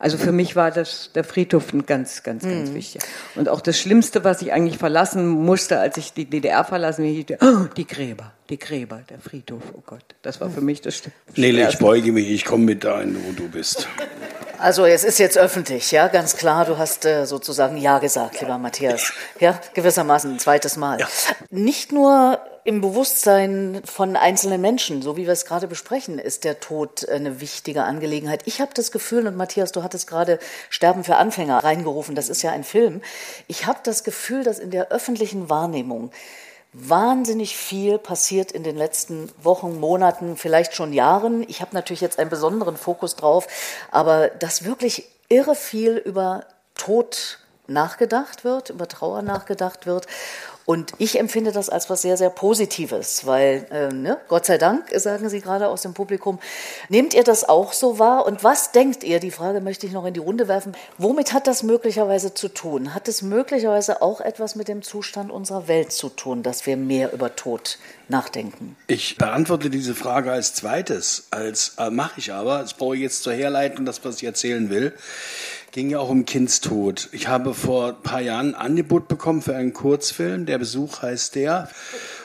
Also 0.00 0.16
für 0.16 0.32
mich 0.32 0.56
war 0.56 0.70
das 0.70 1.10
der 1.14 1.24
Friedhof 1.24 1.74
ein 1.74 1.84
ganz, 1.84 2.22
ganz, 2.22 2.42
ganz 2.42 2.70
mhm. 2.70 2.74
wichtig. 2.74 3.02
Und 3.34 3.50
auch 3.50 3.60
das 3.60 3.78
Schlimmste, 3.78 4.24
was 4.24 4.40
ich 4.40 4.50
eigentlich 4.50 4.78
verlassen 4.78 5.28
musste, 5.28 5.78
als 5.78 5.98
ich 5.98 6.14
die 6.14 6.24
DDR 6.24 6.64
verlassen 6.64 7.04
musste, 7.04 7.36
oh, 7.42 7.66
die 7.76 7.86
Gräber, 7.86 8.32
die 8.48 8.58
Gräber, 8.58 9.02
der 9.10 9.18
Friedhof. 9.20 9.62
Oh 9.74 9.82
Gott, 9.84 10.14
das 10.22 10.40
war 10.40 10.48
für 10.48 10.62
mich 10.62 10.80
das 10.80 10.96
Schlimmste. 10.96 11.38
Nele, 11.38 11.68
ich 11.68 11.78
beuge 11.78 12.12
mich, 12.12 12.30
ich 12.30 12.46
komme 12.46 12.64
mit 12.64 12.82
dahin, 12.82 13.14
wo 13.14 13.32
du 13.32 13.46
bist. 13.48 13.86
Also 14.60 14.84
es 14.84 15.04
ist 15.04 15.18
jetzt 15.18 15.38
öffentlich, 15.38 15.90
ja, 15.90 16.08
ganz 16.08 16.36
klar. 16.36 16.66
Du 16.66 16.76
hast 16.76 17.06
äh, 17.06 17.24
sozusagen 17.24 17.78
Ja 17.78 17.98
gesagt, 17.98 18.40
lieber 18.40 18.58
Matthias. 18.58 19.12
Ja, 19.38 19.58
gewissermaßen 19.72 20.32
ein 20.32 20.38
zweites 20.38 20.76
Mal. 20.76 21.00
Ja. 21.00 21.08
Nicht 21.48 21.92
nur 21.92 22.38
im 22.64 22.82
Bewusstsein 22.82 23.80
von 23.86 24.16
einzelnen 24.16 24.60
Menschen, 24.60 25.00
so 25.00 25.16
wie 25.16 25.24
wir 25.24 25.32
es 25.32 25.46
gerade 25.46 25.66
besprechen, 25.66 26.18
ist 26.18 26.44
der 26.44 26.60
Tod 26.60 27.08
eine 27.08 27.40
wichtige 27.40 27.84
Angelegenheit. 27.84 28.42
Ich 28.44 28.60
habe 28.60 28.72
das 28.74 28.92
Gefühl, 28.92 29.26
und 29.26 29.34
Matthias, 29.34 29.72
du 29.72 29.82
hattest 29.82 30.06
gerade 30.06 30.38
Sterben 30.68 31.04
für 31.04 31.16
Anfänger 31.16 31.64
reingerufen, 31.64 32.14
das 32.14 32.28
ist 32.28 32.42
ja 32.42 32.50
ein 32.50 32.64
Film. 32.64 33.00
Ich 33.46 33.64
habe 33.66 33.80
das 33.82 34.04
Gefühl, 34.04 34.44
dass 34.44 34.58
in 34.58 34.70
der 34.70 34.90
öffentlichen 34.90 35.48
Wahrnehmung 35.48 36.10
wahnsinnig 36.72 37.56
viel 37.56 37.98
passiert 37.98 38.52
in 38.52 38.62
den 38.62 38.76
letzten 38.76 39.30
Wochen, 39.42 39.80
Monaten, 39.80 40.36
vielleicht 40.36 40.74
schon 40.74 40.92
Jahren. 40.92 41.44
Ich 41.48 41.60
habe 41.60 41.74
natürlich 41.74 42.00
jetzt 42.00 42.18
einen 42.18 42.30
besonderen 42.30 42.76
Fokus 42.76 43.16
drauf, 43.16 43.48
aber 43.90 44.28
dass 44.28 44.64
wirklich 44.64 45.08
irre 45.28 45.54
viel 45.54 45.96
über 45.96 46.46
Tod 46.74 47.38
nachgedacht 47.66 48.44
wird, 48.44 48.70
über 48.70 48.88
Trauer 48.88 49.22
nachgedacht 49.22 49.86
wird 49.86 50.06
Und 50.70 50.92
ich 50.98 51.18
empfinde 51.18 51.50
das 51.50 51.68
als 51.68 51.90
was 51.90 52.02
sehr, 52.02 52.16
sehr 52.16 52.30
Positives, 52.30 53.26
weil, 53.26 53.66
äh, 53.72 53.92
ne, 53.92 54.18
Gott 54.28 54.46
sei 54.46 54.56
Dank, 54.56 54.84
sagen 54.94 55.28
Sie 55.28 55.40
gerade 55.40 55.66
aus 55.66 55.82
dem 55.82 55.94
Publikum, 55.94 56.38
nehmt 56.88 57.12
ihr 57.12 57.24
das 57.24 57.48
auch 57.48 57.72
so 57.72 57.98
wahr? 57.98 58.24
Und 58.24 58.44
was 58.44 58.70
denkt 58.70 59.02
ihr, 59.02 59.18
die 59.18 59.32
Frage 59.32 59.60
möchte 59.60 59.88
ich 59.88 59.92
noch 59.92 60.06
in 60.06 60.14
die 60.14 60.20
Runde 60.20 60.46
werfen, 60.46 60.76
womit 60.96 61.32
hat 61.32 61.48
das 61.48 61.64
möglicherweise 61.64 62.34
zu 62.34 62.46
tun? 62.46 62.94
Hat 62.94 63.08
es 63.08 63.20
möglicherweise 63.20 64.00
auch 64.00 64.20
etwas 64.20 64.54
mit 64.54 64.68
dem 64.68 64.82
Zustand 64.82 65.32
unserer 65.32 65.66
Welt 65.66 65.90
zu 65.90 66.08
tun, 66.08 66.44
dass 66.44 66.66
wir 66.66 66.76
mehr 66.76 67.12
über 67.12 67.34
Tod 67.34 67.76
nachdenken? 68.06 68.76
Ich 68.86 69.16
beantworte 69.16 69.70
diese 69.70 69.96
Frage 69.96 70.30
als 70.30 70.54
zweites, 70.54 71.26
als 71.32 71.74
äh, 71.78 71.90
mache 71.90 72.20
ich 72.20 72.32
aber, 72.32 72.58
das 72.58 72.74
brauche 72.74 72.94
ich 72.94 73.02
jetzt 73.02 73.24
zur 73.24 73.32
Herleitung, 73.32 73.86
das, 73.86 74.04
was 74.04 74.18
ich 74.18 74.24
erzählen 74.24 74.70
will 74.70 74.94
ging 75.72 75.90
ja 75.90 75.98
auch 76.00 76.08
um 76.08 76.24
Kindstod. 76.24 77.08
Ich 77.12 77.28
habe 77.28 77.54
vor 77.54 77.88
ein 77.88 78.02
paar 78.02 78.20
Jahren 78.20 78.54
ein 78.54 78.60
Angebot 78.60 79.08
bekommen 79.08 79.42
für 79.42 79.54
einen 79.54 79.72
Kurzfilm. 79.72 80.46
Der 80.46 80.58
Besuch 80.58 81.02
heißt 81.02 81.34
der. 81.34 81.68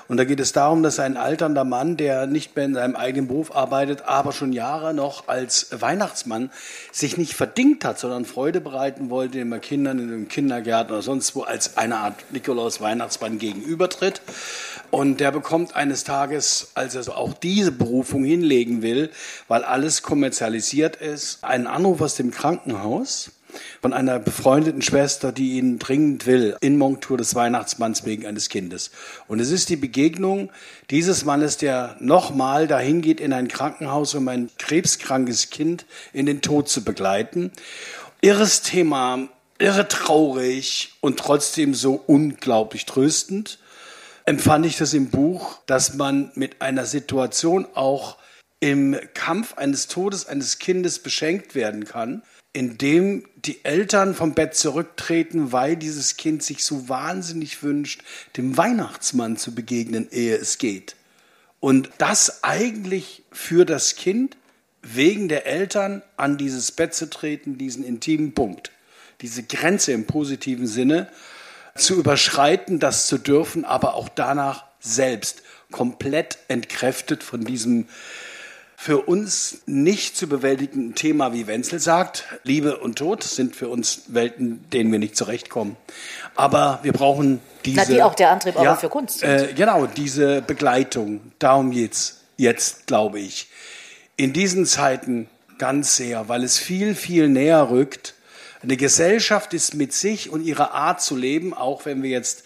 Und 0.07 0.17
da 0.17 0.23
geht 0.23 0.39
es 0.39 0.51
darum, 0.51 0.83
dass 0.83 0.99
ein 0.99 1.17
alternder 1.17 1.63
Mann, 1.63 1.97
der 1.97 2.27
nicht 2.27 2.55
mehr 2.55 2.65
in 2.65 2.75
seinem 2.75 2.95
eigenen 2.95 3.27
Beruf 3.27 3.55
arbeitet, 3.55 4.03
aber 4.03 4.33
schon 4.33 4.53
Jahre 4.53 4.93
noch 4.93 5.27
als 5.27 5.67
Weihnachtsmann 5.71 6.51
sich 6.91 7.17
nicht 7.17 7.33
verdingt 7.33 7.83
hat, 7.83 7.97
sondern 7.97 8.25
Freude 8.25 8.61
bereiten 8.61 9.09
wollte, 9.09 9.39
immer 9.39 9.57
Kindern 9.57 9.97
in 9.97 10.09
einem 10.09 10.27
Kindergarten 10.27 10.91
oder 10.91 11.01
sonst 11.01 11.35
wo 11.35 11.41
als 11.41 11.77
eine 11.77 11.97
Art 11.97 12.13
Nikolaus 12.31 12.81
Weihnachtsmann 12.81 13.39
gegenübertritt. 13.39 14.21
Und 14.91 15.19
der 15.19 15.31
bekommt 15.31 15.75
eines 15.75 16.03
Tages, 16.03 16.69
als 16.75 16.93
er 16.93 17.17
auch 17.17 17.33
diese 17.33 17.71
Berufung 17.71 18.23
hinlegen 18.23 18.83
will, 18.83 19.09
weil 19.47 19.63
alles 19.63 20.03
kommerzialisiert 20.03 20.97
ist, 20.97 21.43
einen 21.43 21.65
Anruf 21.65 22.01
aus 22.01 22.15
dem 22.15 22.29
Krankenhaus 22.29 23.31
von 23.81 23.93
einer 23.93 24.19
befreundeten 24.19 24.81
Schwester, 24.81 25.31
die 25.31 25.57
ihn 25.57 25.79
dringend 25.79 26.25
will, 26.25 26.55
in 26.61 26.77
Montur 26.77 27.17
des 27.17 27.35
Weihnachtsmanns 27.35 28.05
wegen 28.05 28.25
eines 28.25 28.49
Kindes. 28.49 28.91
Und 29.27 29.39
es 29.39 29.51
ist 29.51 29.69
die 29.69 29.75
Begegnung 29.75 30.51
dieses 30.89 31.25
Mannes, 31.25 31.57
der 31.57 31.95
nochmal 31.99 32.67
dahin 32.67 33.01
geht 33.01 33.19
in 33.19 33.33
ein 33.33 33.47
Krankenhaus, 33.47 34.13
um 34.15 34.27
ein 34.27 34.49
krebskrankes 34.57 35.49
Kind 35.49 35.85
in 36.13 36.25
den 36.25 36.41
Tod 36.41 36.69
zu 36.69 36.83
begleiten. 36.83 37.51
Irres 38.21 38.61
Thema, 38.61 39.29
irre 39.59 39.87
traurig 39.87 40.93
und 41.01 41.19
trotzdem 41.19 41.73
so 41.73 42.01
unglaublich 42.07 42.85
tröstend. 42.85 43.59
Empfand 44.25 44.65
ich 44.65 44.77
das 44.77 44.93
im 44.93 45.09
Buch, 45.09 45.59
dass 45.67 45.93
man 45.93 46.31
mit 46.35 46.61
einer 46.61 46.85
Situation 46.85 47.67
auch 47.75 48.17
im 48.59 48.99
Kampf 49.13 49.53
eines 49.57 49.87
Todes 49.87 50.27
eines 50.27 50.57
Kindes 50.59 50.99
beschenkt 50.99 51.55
werden 51.55 51.85
kann, 51.85 52.23
in 52.55 52.77
dem 52.77 53.25
die 53.35 53.65
Eltern 53.65 54.15
vom 54.15 54.33
Bett 54.33 54.55
zurücktreten, 54.55 55.51
weil 55.51 55.75
dieses 55.75 56.15
Kind 56.15 56.41
sich 56.41 56.63
so 56.63 56.87
wahnsinnig 56.87 57.61
wünscht, 57.63 58.01
dem 58.37 58.55
Weihnachtsmann 58.55 59.35
zu 59.35 59.53
begegnen, 59.53 60.07
ehe 60.09 60.37
es 60.37 60.57
geht. 60.57 60.95
Und 61.59 61.89
das 61.97 62.45
eigentlich 62.45 63.23
für 63.29 63.65
das 63.65 63.97
Kind 63.97 64.37
wegen 64.81 65.27
der 65.27 65.45
Eltern 65.45 66.01
an 66.15 66.37
dieses 66.37 66.71
Bett 66.71 66.93
zu 66.93 67.09
treten, 67.09 67.57
diesen 67.57 67.83
intimen 67.83 68.33
Punkt, 68.33 68.71
diese 69.19 69.43
Grenze 69.43 69.91
im 69.91 70.05
positiven 70.05 70.67
Sinne 70.67 71.09
zu 71.75 71.95
überschreiten, 71.95 72.79
das 72.79 73.07
zu 73.07 73.17
dürfen, 73.17 73.65
aber 73.65 73.95
auch 73.95 74.07
danach 74.07 74.63
selbst 74.79 75.43
komplett 75.71 76.37
entkräftet 76.47 77.21
von 77.21 77.43
diesem 77.43 77.89
für 78.77 78.99
uns 78.99 79.59
nicht 79.65 80.17
zu 80.17 80.27
bewältigenden 80.27 80.95
Thema, 80.95 81.33
wie 81.33 81.47
Wenzel 81.47 81.79
sagt. 81.79 82.25
Liebe 82.43 82.77
und 82.77 82.97
Tod 82.97 83.23
sind 83.23 83.55
für 83.55 83.69
uns 83.69 84.03
Welten, 84.07 84.63
denen 84.71 84.91
wir 84.91 84.99
nicht 84.99 85.15
zurechtkommen. 85.15 85.77
Aber 86.35 86.79
wir 86.83 86.93
brauchen 86.93 87.39
diese. 87.63 87.77
Na, 87.77 87.85
die 87.85 88.03
auch 88.03 88.15
der 88.15 88.31
Antrieb 88.31 88.55
ja, 88.55 88.61
aber 88.61 88.79
für 88.79 88.89
Kunst. 88.89 89.23
Äh, 89.23 89.53
genau, 89.55 89.87
diese 89.87 90.41
Begleitung. 90.41 91.21
Darum 91.39 91.71
geht's 91.71 92.21
jetzt, 92.37 92.87
glaube 92.87 93.19
ich. 93.19 93.49
In 94.17 94.33
diesen 94.33 94.65
Zeiten 94.65 95.29
ganz 95.57 95.95
sehr, 95.95 96.27
weil 96.27 96.43
es 96.43 96.57
viel, 96.57 96.95
viel 96.95 97.29
näher 97.29 97.69
rückt. 97.69 98.13
Eine 98.61 98.77
Gesellschaft 98.77 99.53
ist 99.53 99.75
mit 99.75 99.93
sich 99.93 100.29
und 100.29 100.41
ihrer 100.41 100.73
Art 100.73 101.01
zu 101.01 101.15
leben, 101.15 101.53
auch 101.53 101.85
wenn 101.85 102.01
wir 102.03 102.09
jetzt 102.09 102.43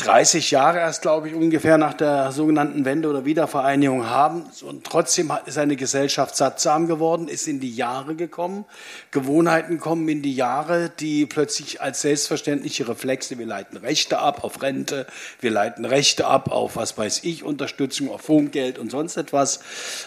30 0.00 0.50
Jahre 0.50 0.78
erst, 0.78 1.02
glaube 1.02 1.28
ich, 1.28 1.34
ungefähr 1.34 1.78
nach 1.78 1.94
der 1.94 2.32
sogenannten 2.32 2.84
Wende 2.84 3.08
oder 3.08 3.24
Wiedervereinigung 3.24 4.08
haben. 4.08 4.44
Und 4.62 4.84
trotzdem 4.84 5.32
ist 5.46 5.58
eine 5.58 5.76
Gesellschaft 5.76 6.36
sattsam 6.36 6.86
geworden, 6.86 7.28
ist 7.28 7.46
in 7.46 7.60
die 7.60 7.74
Jahre 7.74 8.14
gekommen. 8.14 8.64
Gewohnheiten 9.10 9.78
kommen 9.78 10.08
in 10.08 10.22
die 10.22 10.34
Jahre, 10.34 10.90
die 11.00 11.26
plötzlich 11.26 11.80
als 11.80 12.00
selbstverständliche 12.02 12.88
Reflexe, 12.88 13.38
wir 13.38 13.46
leiten 13.46 13.76
Rechte 13.76 14.18
ab 14.18 14.44
auf 14.44 14.62
Rente, 14.62 15.06
wir 15.40 15.50
leiten 15.50 15.84
Rechte 15.84 16.26
ab 16.26 16.50
auf, 16.50 16.76
was 16.76 16.96
weiß 16.96 17.20
ich, 17.24 17.44
Unterstützung, 17.44 18.10
auf 18.10 18.28
Wohngeld 18.28 18.78
und 18.78 18.90
sonst 18.90 19.16
etwas, 19.16 19.60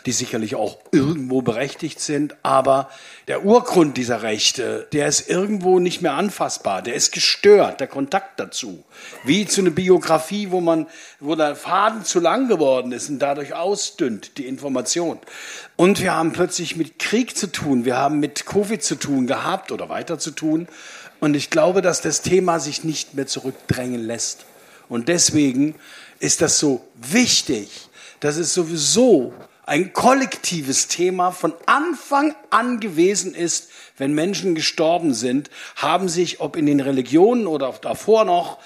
die 0.06 0.12
sicherlich 0.12 0.56
auch 0.56 0.78
irgendwo 0.92 1.42
berechtigt 1.42 2.00
sind. 2.00 2.36
Aber 2.44 2.90
der 3.28 3.46
Urgrund 3.46 3.98
dieser 3.98 4.24
Rechte, 4.24 4.88
der 4.94 5.08
ist 5.08 5.30
irgendwo 5.30 5.80
nicht 5.80 6.02
mehr 6.02 6.14
anfassbar, 6.14 6.82
der 6.82 6.96
ist 6.96 7.12
gestört, 7.12 7.80
der 7.80 7.88
Kontakt 7.88 8.40
dazu. 8.40 8.84
Wie 9.24 9.46
zu 9.46 9.62
einer 9.62 9.70
Biografie, 9.84 10.50
wo 10.50 10.62
man, 10.62 10.88
wo 11.20 11.36
der 11.36 11.58
Faden 11.58 12.06
zu 12.06 12.22
lang 12.22 12.48
geworden 12.48 12.94
ist 12.94 13.10
und 13.10 13.20
dadurch 13.20 13.54
ausdünnt, 13.54 14.38
die 14.38 14.48
Information. 14.48 15.20
Und 15.76 16.02
wir 16.02 16.14
haben 16.14 16.32
plötzlich 16.32 16.78
mit 16.78 17.00
Krieg 17.00 17.36
zu 17.36 17.52
tun, 17.52 17.84
wir 17.84 17.98
haben 17.98 18.22
mit 18.22 18.46
Covid 18.46 18.82
zu 18.82 18.96
tun 18.96 19.28
gehabt 19.28 19.74
oder 19.74 19.90
weiter 19.90 20.20
zu 20.20 20.32
tun. 20.32 20.70
Und 21.20 21.36
ich 21.36 21.50
glaube, 21.50 21.82
dass 21.82 22.00
das 22.00 22.22
Thema 22.22 22.60
sich 22.60 22.86
nicht 22.86 23.14
mehr 23.14 23.28
zurückdrängen 23.28 24.02
lässt. 24.02 24.46
Und 24.88 25.10
deswegen 25.10 25.76
ist 26.20 26.42
das 26.42 26.60
so 26.60 26.88
wichtig, 26.96 27.90
dass 28.22 28.38
es 28.38 28.54
sowieso 28.54 29.34
ein 29.66 29.92
kollektives 29.92 30.88
Thema 30.88 31.32
von 31.32 31.54
Anfang 31.66 32.36
an 32.52 32.80
gewesen 32.80 33.34
ist, 33.36 33.70
wenn 33.98 34.14
Menschen 34.14 34.56
gestorben 34.56 35.14
sind, 35.14 35.50
haben 35.76 36.08
sich, 36.08 36.40
ob 36.40 36.56
in 36.56 36.68
den 36.68 36.80
Religionen 36.80 37.48
oder 37.48 37.74
davor 37.82 38.24
noch, 38.24 38.60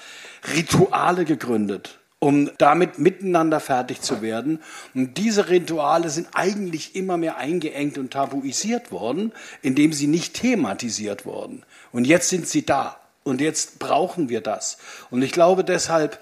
Rituale 0.54 1.24
gegründet, 1.24 1.98
um 2.18 2.50
damit 2.58 2.98
miteinander 2.98 3.60
fertig 3.60 4.00
zu 4.00 4.22
werden. 4.22 4.60
Und 4.94 5.18
diese 5.18 5.48
Rituale 5.48 6.10
sind 6.10 6.28
eigentlich 6.34 6.96
immer 6.96 7.16
mehr 7.16 7.36
eingeengt 7.36 7.98
und 7.98 8.12
tabuisiert 8.12 8.90
worden, 8.90 9.32
indem 9.62 9.92
sie 9.92 10.06
nicht 10.06 10.34
thematisiert 10.34 11.24
wurden. 11.24 11.64
Und 11.92 12.06
jetzt 12.06 12.28
sind 12.28 12.48
sie 12.48 12.64
da. 12.64 12.98
Und 13.24 13.40
jetzt 13.40 13.78
brauchen 13.78 14.28
wir 14.28 14.40
das. 14.40 14.78
Und 15.10 15.22
ich 15.22 15.32
glaube 15.32 15.62
deshalb, 15.62 16.18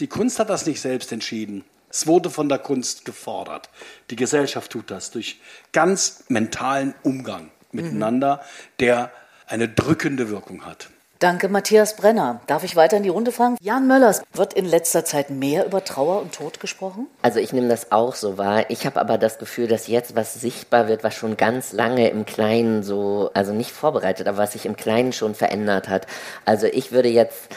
die 0.00 0.08
Kunst 0.08 0.38
hat 0.38 0.50
das 0.50 0.66
nicht 0.66 0.80
selbst 0.80 1.12
entschieden. 1.12 1.64
Es 1.88 2.06
wurde 2.06 2.30
von 2.30 2.48
der 2.48 2.58
Kunst 2.58 3.04
gefordert. 3.04 3.68
Die 4.10 4.16
Gesellschaft 4.16 4.72
tut 4.72 4.90
das 4.90 5.10
durch 5.10 5.40
ganz 5.72 6.24
mentalen 6.28 6.94
Umgang 7.02 7.50
miteinander, 7.70 8.42
der 8.80 9.12
eine 9.46 9.68
drückende 9.68 10.30
Wirkung 10.30 10.64
hat. 10.64 10.88
Danke, 11.22 11.48
Matthias 11.48 11.94
Brenner. 11.94 12.40
Darf 12.48 12.64
ich 12.64 12.74
weiter 12.74 12.96
in 12.96 13.04
die 13.04 13.08
Runde 13.08 13.30
fragen? 13.30 13.56
Jan 13.60 13.86
Möllers, 13.86 14.24
wird 14.32 14.54
in 14.54 14.64
letzter 14.64 15.04
Zeit 15.04 15.30
mehr 15.30 15.64
über 15.64 15.84
Trauer 15.84 16.20
und 16.20 16.34
Tod 16.34 16.58
gesprochen? 16.58 17.06
Also 17.22 17.38
ich 17.38 17.52
nehme 17.52 17.68
das 17.68 17.92
auch 17.92 18.16
so 18.16 18.38
wahr. 18.38 18.68
Ich 18.70 18.86
habe 18.86 19.00
aber 19.00 19.18
das 19.18 19.38
Gefühl, 19.38 19.68
dass 19.68 19.86
jetzt 19.86 20.16
was 20.16 20.34
sichtbar 20.34 20.88
wird, 20.88 21.04
was 21.04 21.14
schon 21.14 21.36
ganz 21.36 21.72
lange 21.72 22.08
im 22.08 22.26
Kleinen 22.26 22.82
so, 22.82 23.30
also 23.34 23.52
nicht 23.52 23.70
vorbereitet, 23.70 24.26
aber 24.26 24.38
was 24.38 24.54
sich 24.54 24.66
im 24.66 24.74
Kleinen 24.74 25.12
schon 25.12 25.36
verändert 25.36 25.88
hat. 25.88 26.08
Also 26.44 26.66
ich 26.66 26.90
würde 26.90 27.08
jetzt 27.08 27.50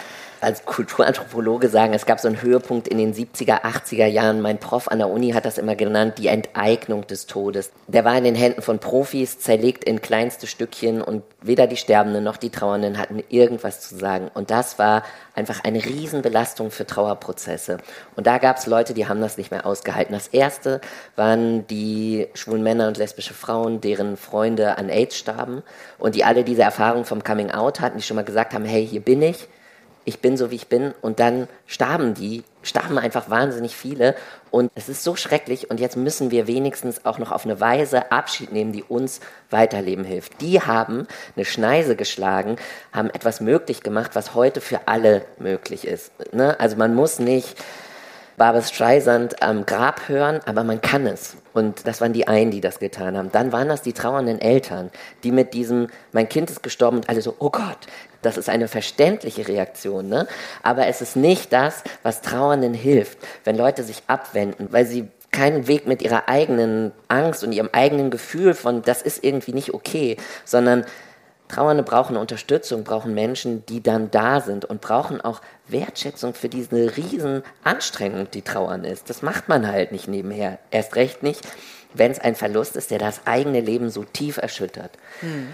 als 0.46 0.64
Kulturanthropologe 0.64 1.68
sagen, 1.70 1.94
es 1.94 2.06
gab 2.06 2.20
so 2.20 2.28
einen 2.28 2.42
Höhepunkt 2.42 2.88
in 2.88 2.98
den 2.98 3.14
70er, 3.14 3.64
80er 3.64 4.06
Jahren. 4.06 4.42
Mein 4.42 4.60
Prof 4.60 4.88
an 4.88 5.00
der 5.00 5.10
Uni 5.10 5.32
hat 5.32 5.44
das 5.44 5.58
immer 5.58 5.76
genannt, 5.76 6.20
die 6.20 6.28
Enteignung 6.28 7.08
des 7.08 7.26
Todes. 7.26 7.72
Der 7.88 8.06
war 8.06 8.16
in 8.18 8.24
den 8.24 8.36
Händen 8.36 8.62
von 8.62 8.80
Profis, 8.80 9.40
zerlegt 9.40 9.84
in 9.84 10.02
kleinste 10.02 10.48
Stückchen 10.48 11.02
und 11.02 11.24
weder 11.42 11.68
die 11.68 11.78
Sterbenden 11.78 12.24
noch 12.24 12.38
die 12.38 12.52
Trauernden 12.52 12.98
hatten 12.98 13.24
irgendwas 13.30 13.82
zu 13.82 13.98
sagen. 13.98 14.30
Und 14.34 14.52
das 14.52 14.78
war 14.78 15.04
einfach 15.34 15.64
eine 15.64 15.84
Riesenbelastung 15.84 16.70
für 16.70 16.86
Trauerprozesse. 16.86 17.78
Und 18.16 18.28
da 18.28 18.38
gab 18.38 18.58
es 18.58 18.68
Leute, 18.68 18.94
die 18.94 19.08
haben 19.08 19.22
das 19.22 19.38
nicht 19.38 19.50
mehr 19.52 19.66
ausgehalten. 19.66 20.14
Das 20.14 20.28
erste 20.28 20.80
waren 21.16 21.66
die 21.68 22.28
schwulen 22.36 22.64
Männer 22.64 22.88
und 22.88 22.98
lesbische 22.98 23.34
Frauen, 23.34 23.82
deren 23.82 24.16
Freunde 24.16 24.78
an 24.78 24.90
AIDS 24.90 25.18
starben 25.18 25.64
und 25.98 26.14
die 26.14 26.24
alle 26.24 26.44
diese 26.44 26.62
Erfahrung 26.62 27.04
vom 27.04 27.24
Coming 27.24 27.50
Out 27.50 27.82
hatten, 27.82 27.98
die 27.98 28.04
schon 28.04 28.16
mal 28.16 28.24
gesagt 28.24 28.54
haben, 28.54 28.66
hey, 28.66 28.86
hier 28.86 29.02
bin 29.02 29.24
ich 29.24 29.48
ich 30.06 30.20
bin 30.20 30.38
so 30.38 30.52
wie 30.52 30.56
ich 30.56 30.68
bin 30.68 30.94
und 31.02 31.20
dann 31.20 31.48
starben 31.66 32.14
die, 32.14 32.44
starben 32.62 32.98
einfach 32.98 33.30
wahnsinnig 33.30 33.76
viele 33.76 34.16
und 34.52 34.72
es 34.76 34.88
ist 34.88 35.04
so 35.04 35.16
schrecklich 35.16 35.70
und 35.70 35.80
jetzt 35.80 35.98
müssen 35.98 36.32
wir 36.32 36.48
wenigstens 36.48 37.06
auch 37.06 37.18
noch 37.18 37.32
auf 37.32 37.46
eine 37.46 37.60
Weise 37.60 38.12
Abschied 38.12 38.52
nehmen, 38.52 38.72
die 38.72 38.84
uns 38.84 39.20
weiterleben 39.50 40.06
hilft. 40.06 40.42
Die 40.42 40.62
haben 40.62 41.08
eine 41.36 41.46
Schneise 41.46 41.96
geschlagen, 41.96 42.56
haben 42.94 43.10
etwas 43.10 43.42
möglich 43.42 43.82
gemacht, 43.82 44.12
was 44.14 44.36
heute 44.36 44.62
für 44.62 44.88
alle 44.88 45.26
möglich 45.40 45.86
ist. 45.86 46.12
Ne? 46.34 46.60
Also 46.60 46.78
man 46.78 46.96
muss 46.96 47.20
nicht 47.20 47.56
Barbara 48.38 48.64
Streisand 48.64 49.42
am 49.42 49.66
Grab 49.66 50.10
hören, 50.10 50.42
aber 50.46 50.66
man 50.66 50.82
kann 50.82 51.08
es. 51.08 51.38
Und 51.54 51.88
das 51.88 52.02
waren 52.02 52.12
die 52.12 52.28
einen, 52.28 52.52
die 52.52 52.60
das 52.60 52.80
getan 52.80 53.18
haben. 53.18 53.32
Dann 53.32 53.54
waren 53.54 53.70
das 53.70 53.82
die 53.82 53.94
trauernden 53.94 54.42
Eltern, 54.42 54.92
die 55.24 55.32
mit 55.32 55.54
diesem, 55.54 55.88
mein 56.12 56.28
Kind 56.28 56.50
ist 56.50 56.62
gestorben 56.62 56.98
und 56.98 57.10
alle 57.10 57.22
so, 57.22 57.36
oh 57.40 57.50
Gott, 57.50 57.88
das 58.26 58.38
ist 58.38 58.50
eine 58.50 58.68
verständliche 58.68 59.48
Reaktion, 59.48 60.10
ne? 60.10 60.28
Aber 60.64 60.88
es 60.88 61.02
ist 61.02 61.16
nicht 61.16 61.54
das, 61.54 61.84
was 62.04 62.22
Trauernden 62.22 62.74
hilft, 62.74 63.18
wenn 63.44 63.56
Leute 63.56 63.84
sich 63.84 64.04
abwenden, 64.08 64.68
weil 64.72 64.86
sie 64.86 65.08
keinen 65.32 65.68
Weg 65.68 65.86
mit 65.86 66.02
ihrer 66.02 66.30
eigenen 66.30 66.94
Angst 67.10 67.44
und 67.44 67.52
ihrem 67.52 67.70
eigenen 67.74 68.10
Gefühl 68.10 68.54
von, 68.54 68.82
das 68.82 69.02
ist 69.02 69.24
irgendwie 69.24 69.54
nicht 69.54 69.74
okay, 69.74 70.18
sondern 70.46 70.86
Trauernde 71.48 71.84
brauchen 71.84 72.18
Unterstützung, 72.18 72.84
brauchen 72.84 73.14
Menschen, 73.14 73.66
die 73.68 73.84
dann 73.84 74.10
da 74.10 74.42
sind 74.42 74.66
und 74.66 74.82
brauchen 74.82 75.22
auch 75.22 75.42
Wertschätzung 75.68 76.34
für 76.34 76.50
diese 76.50 76.98
riesen 76.98 77.44
Anstrengung, 77.64 78.32
die 78.32 78.42
Trauern 78.42 78.84
ist. 78.84 79.10
Das 79.10 79.22
macht 79.22 79.48
man 79.48 79.68
halt 79.68 79.92
nicht 79.92 80.08
nebenher. 80.08 80.58
Erst 80.72 80.96
recht 80.96 81.22
nicht, 81.22 81.42
wenn 81.94 82.12
es 82.12 82.20
ein 82.20 82.36
Verlust 82.36 82.76
ist, 82.76 82.90
der 82.90 83.00
das 83.00 83.22
eigene 83.26 83.60
Leben 83.60 83.90
so 83.90 84.04
tief 84.04 84.38
erschüttert. 84.38 84.92
Hm. 85.20 85.50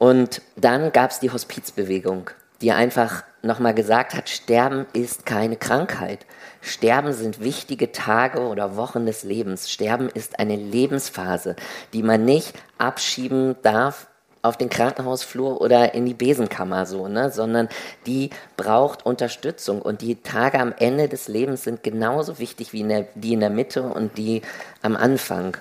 Und 0.00 0.40
dann 0.56 0.92
gab 0.92 1.10
es 1.10 1.20
die 1.20 1.30
Hospizbewegung, 1.30 2.30
die 2.62 2.72
einfach 2.72 3.22
nochmal 3.42 3.74
gesagt 3.74 4.14
hat, 4.14 4.30
Sterben 4.30 4.86
ist 4.94 5.26
keine 5.26 5.56
Krankheit. 5.56 6.24
Sterben 6.62 7.12
sind 7.12 7.40
wichtige 7.40 7.92
Tage 7.92 8.40
oder 8.40 8.76
Wochen 8.76 9.04
des 9.04 9.24
Lebens. 9.24 9.70
Sterben 9.70 10.08
ist 10.08 10.38
eine 10.38 10.56
Lebensphase, 10.56 11.54
die 11.92 12.02
man 12.02 12.24
nicht 12.24 12.54
abschieben 12.78 13.56
darf 13.60 14.06
auf 14.40 14.56
den 14.56 14.70
Krankenhausflur 14.70 15.60
oder 15.60 15.92
in 15.92 16.06
die 16.06 16.14
Besenkammer 16.14 16.86
so, 16.86 17.08
ne, 17.08 17.30
sondern 17.30 17.68
die 18.06 18.30
braucht 18.56 19.04
Unterstützung 19.04 19.82
und 19.82 20.00
die 20.00 20.22
Tage 20.22 20.58
am 20.60 20.72
Ende 20.78 21.08
des 21.08 21.28
Lebens 21.28 21.64
sind 21.64 21.82
genauso 21.82 22.38
wichtig 22.38 22.72
wie 22.72 22.80
in 22.80 22.88
der, 22.88 23.06
die 23.14 23.34
in 23.34 23.40
der 23.40 23.50
Mitte 23.50 23.82
und 23.82 24.16
die 24.16 24.40
am 24.80 24.96
Anfang. 24.96 25.58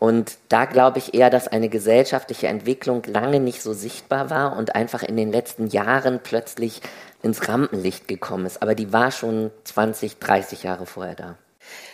Und 0.00 0.38
da 0.48 0.64
glaube 0.64 0.98
ich 0.98 1.12
eher, 1.12 1.28
dass 1.28 1.46
eine 1.46 1.68
gesellschaftliche 1.68 2.48
Entwicklung 2.48 3.02
lange 3.04 3.38
nicht 3.38 3.62
so 3.62 3.74
sichtbar 3.74 4.30
war 4.30 4.56
und 4.56 4.74
einfach 4.74 5.02
in 5.02 5.14
den 5.14 5.30
letzten 5.30 5.66
Jahren 5.66 6.20
plötzlich 6.22 6.80
ins 7.22 7.46
Rampenlicht 7.46 8.08
gekommen 8.08 8.46
ist. 8.46 8.62
Aber 8.62 8.74
die 8.74 8.94
war 8.94 9.10
schon 9.10 9.50
20, 9.64 10.18
30 10.18 10.62
Jahre 10.62 10.86
vorher 10.86 11.16
da. 11.16 11.36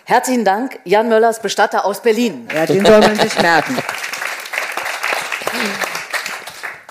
Herzlichen 0.04 0.44
Dank, 0.44 0.78
Jan 0.84 1.08
Möllers, 1.08 1.42
Bestatter 1.42 1.84
aus 1.84 2.00
Berlin. 2.00 2.46
Ja, 2.54 2.64
den 2.64 2.86
soll 2.86 3.00
man 3.00 3.16
sich 3.16 3.42
merken. 3.42 3.76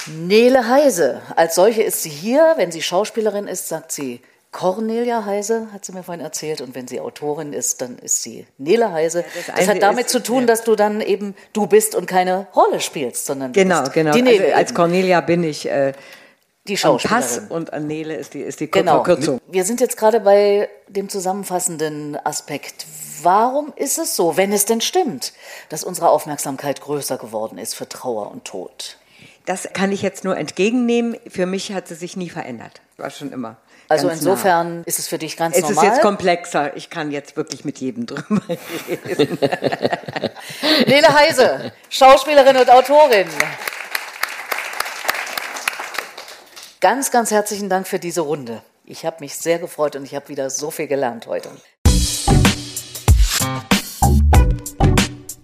Nele 0.07 0.67
Heise. 0.67 1.21
Als 1.37 1.55
solche 1.55 1.83
ist 1.83 2.03
sie 2.03 2.09
hier. 2.09 2.55
Wenn 2.57 2.73
sie 2.73 2.81
Schauspielerin 2.81 3.47
ist, 3.47 3.69
sagt 3.69 3.93
sie 3.93 4.21
Cornelia 4.55 5.25
Heise, 5.25 5.67
hat 5.73 5.83
sie 5.83 5.91
mir 5.91 6.01
vorhin 6.01 6.23
erzählt. 6.23 6.61
Und 6.61 6.75
wenn 6.75 6.87
sie 6.87 7.01
Autorin 7.01 7.51
ist, 7.51 7.81
dann 7.81 7.97
ist 7.97 8.23
sie 8.23 8.47
Nele 8.57 8.93
Heise. 8.93 9.19
Ja, 9.19 9.25
das, 9.47 9.55
das 9.57 9.67
hat 9.67 9.81
damit 9.81 10.05
ist, 10.05 10.11
zu 10.11 10.23
tun, 10.23 10.41
ja. 10.41 10.45
dass 10.45 10.63
du 10.63 10.77
dann 10.77 11.01
eben 11.01 11.35
du 11.51 11.67
bist 11.67 11.93
und 11.93 12.05
keine 12.05 12.47
Rolle 12.55 12.79
spielst, 12.79 13.25
sondern 13.25 13.51
genau, 13.51 13.83
genau. 13.93 14.13
Die 14.13 14.21
Nele 14.21 14.45
also 14.45 14.55
als 14.55 14.73
Cornelia 14.73 15.19
bin 15.19 15.43
ich 15.43 15.69
äh, 15.69 15.91
die 16.69 16.77
Schauspielerin. 16.77 17.21
Pass 17.21 17.41
und 17.49 17.73
an 17.73 17.85
Nele 17.85 18.15
ist 18.15 18.33
die 18.33 18.39
ist 18.39 18.61
die 18.61 18.71
genau. 18.71 19.03
Verkürzung. 19.03 19.41
Wir 19.49 19.65
sind 19.65 19.81
jetzt 19.81 19.97
gerade 19.97 20.21
bei 20.21 20.69
dem 20.87 21.09
zusammenfassenden 21.09 22.17
Aspekt. 22.23 22.85
Warum 23.23 23.73
ist 23.75 23.97
es 23.97 24.15
so, 24.15 24.37
wenn 24.37 24.53
es 24.53 24.63
denn 24.63 24.79
stimmt, 24.79 25.33
dass 25.67 25.83
unsere 25.83 26.07
Aufmerksamkeit 26.07 26.79
größer 26.79 27.17
geworden 27.17 27.57
ist 27.57 27.75
für 27.75 27.89
Trauer 27.89 28.31
und 28.31 28.45
Tod? 28.45 28.99
Das 29.45 29.67
kann 29.73 29.91
ich 29.91 30.01
jetzt 30.01 30.23
nur 30.23 30.37
entgegennehmen. 30.37 31.17
Für 31.27 31.45
mich 31.45 31.73
hat 31.73 31.89
sie 31.89 31.95
sich 31.95 32.15
nie 32.15 32.29
verändert. 32.29 32.79
War 32.95 33.09
schon 33.09 33.33
immer. 33.33 33.57
Also 33.87 34.09
insofern 34.09 34.79
nah. 34.79 34.83
ist 34.85 34.99
es 34.99 35.07
für 35.07 35.17
dich 35.17 35.37
ganz 35.37 35.55
es 35.55 35.61
normal. 35.61 35.77
Es 35.77 35.83
ist 35.83 35.89
jetzt 35.95 36.01
komplexer. 36.01 36.75
Ich 36.75 36.89
kann 36.89 37.11
jetzt 37.11 37.37
wirklich 37.37 37.65
mit 37.65 37.79
jedem 37.79 38.05
drüber 38.05 38.41
reden. 39.07 39.37
Lene 40.85 41.07
Heise, 41.13 41.71
Schauspielerin 41.89 42.57
und 42.57 42.69
Autorin. 42.69 43.27
Ganz, 46.81 47.11
ganz 47.11 47.31
herzlichen 47.31 47.69
Dank 47.69 47.87
für 47.87 47.99
diese 47.99 48.21
Runde. 48.21 48.61
Ich 48.85 49.05
habe 49.05 49.17
mich 49.19 49.35
sehr 49.35 49.59
gefreut 49.59 49.95
und 49.95 50.03
ich 50.03 50.15
habe 50.15 50.29
wieder 50.29 50.49
so 50.49 50.71
viel 50.71 50.87
gelernt 50.87 51.27
heute. 51.27 51.49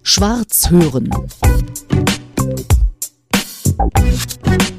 Schwarz 0.02 0.70
hören. 0.70 1.10
Thank 3.82 4.60
you. 4.60 4.71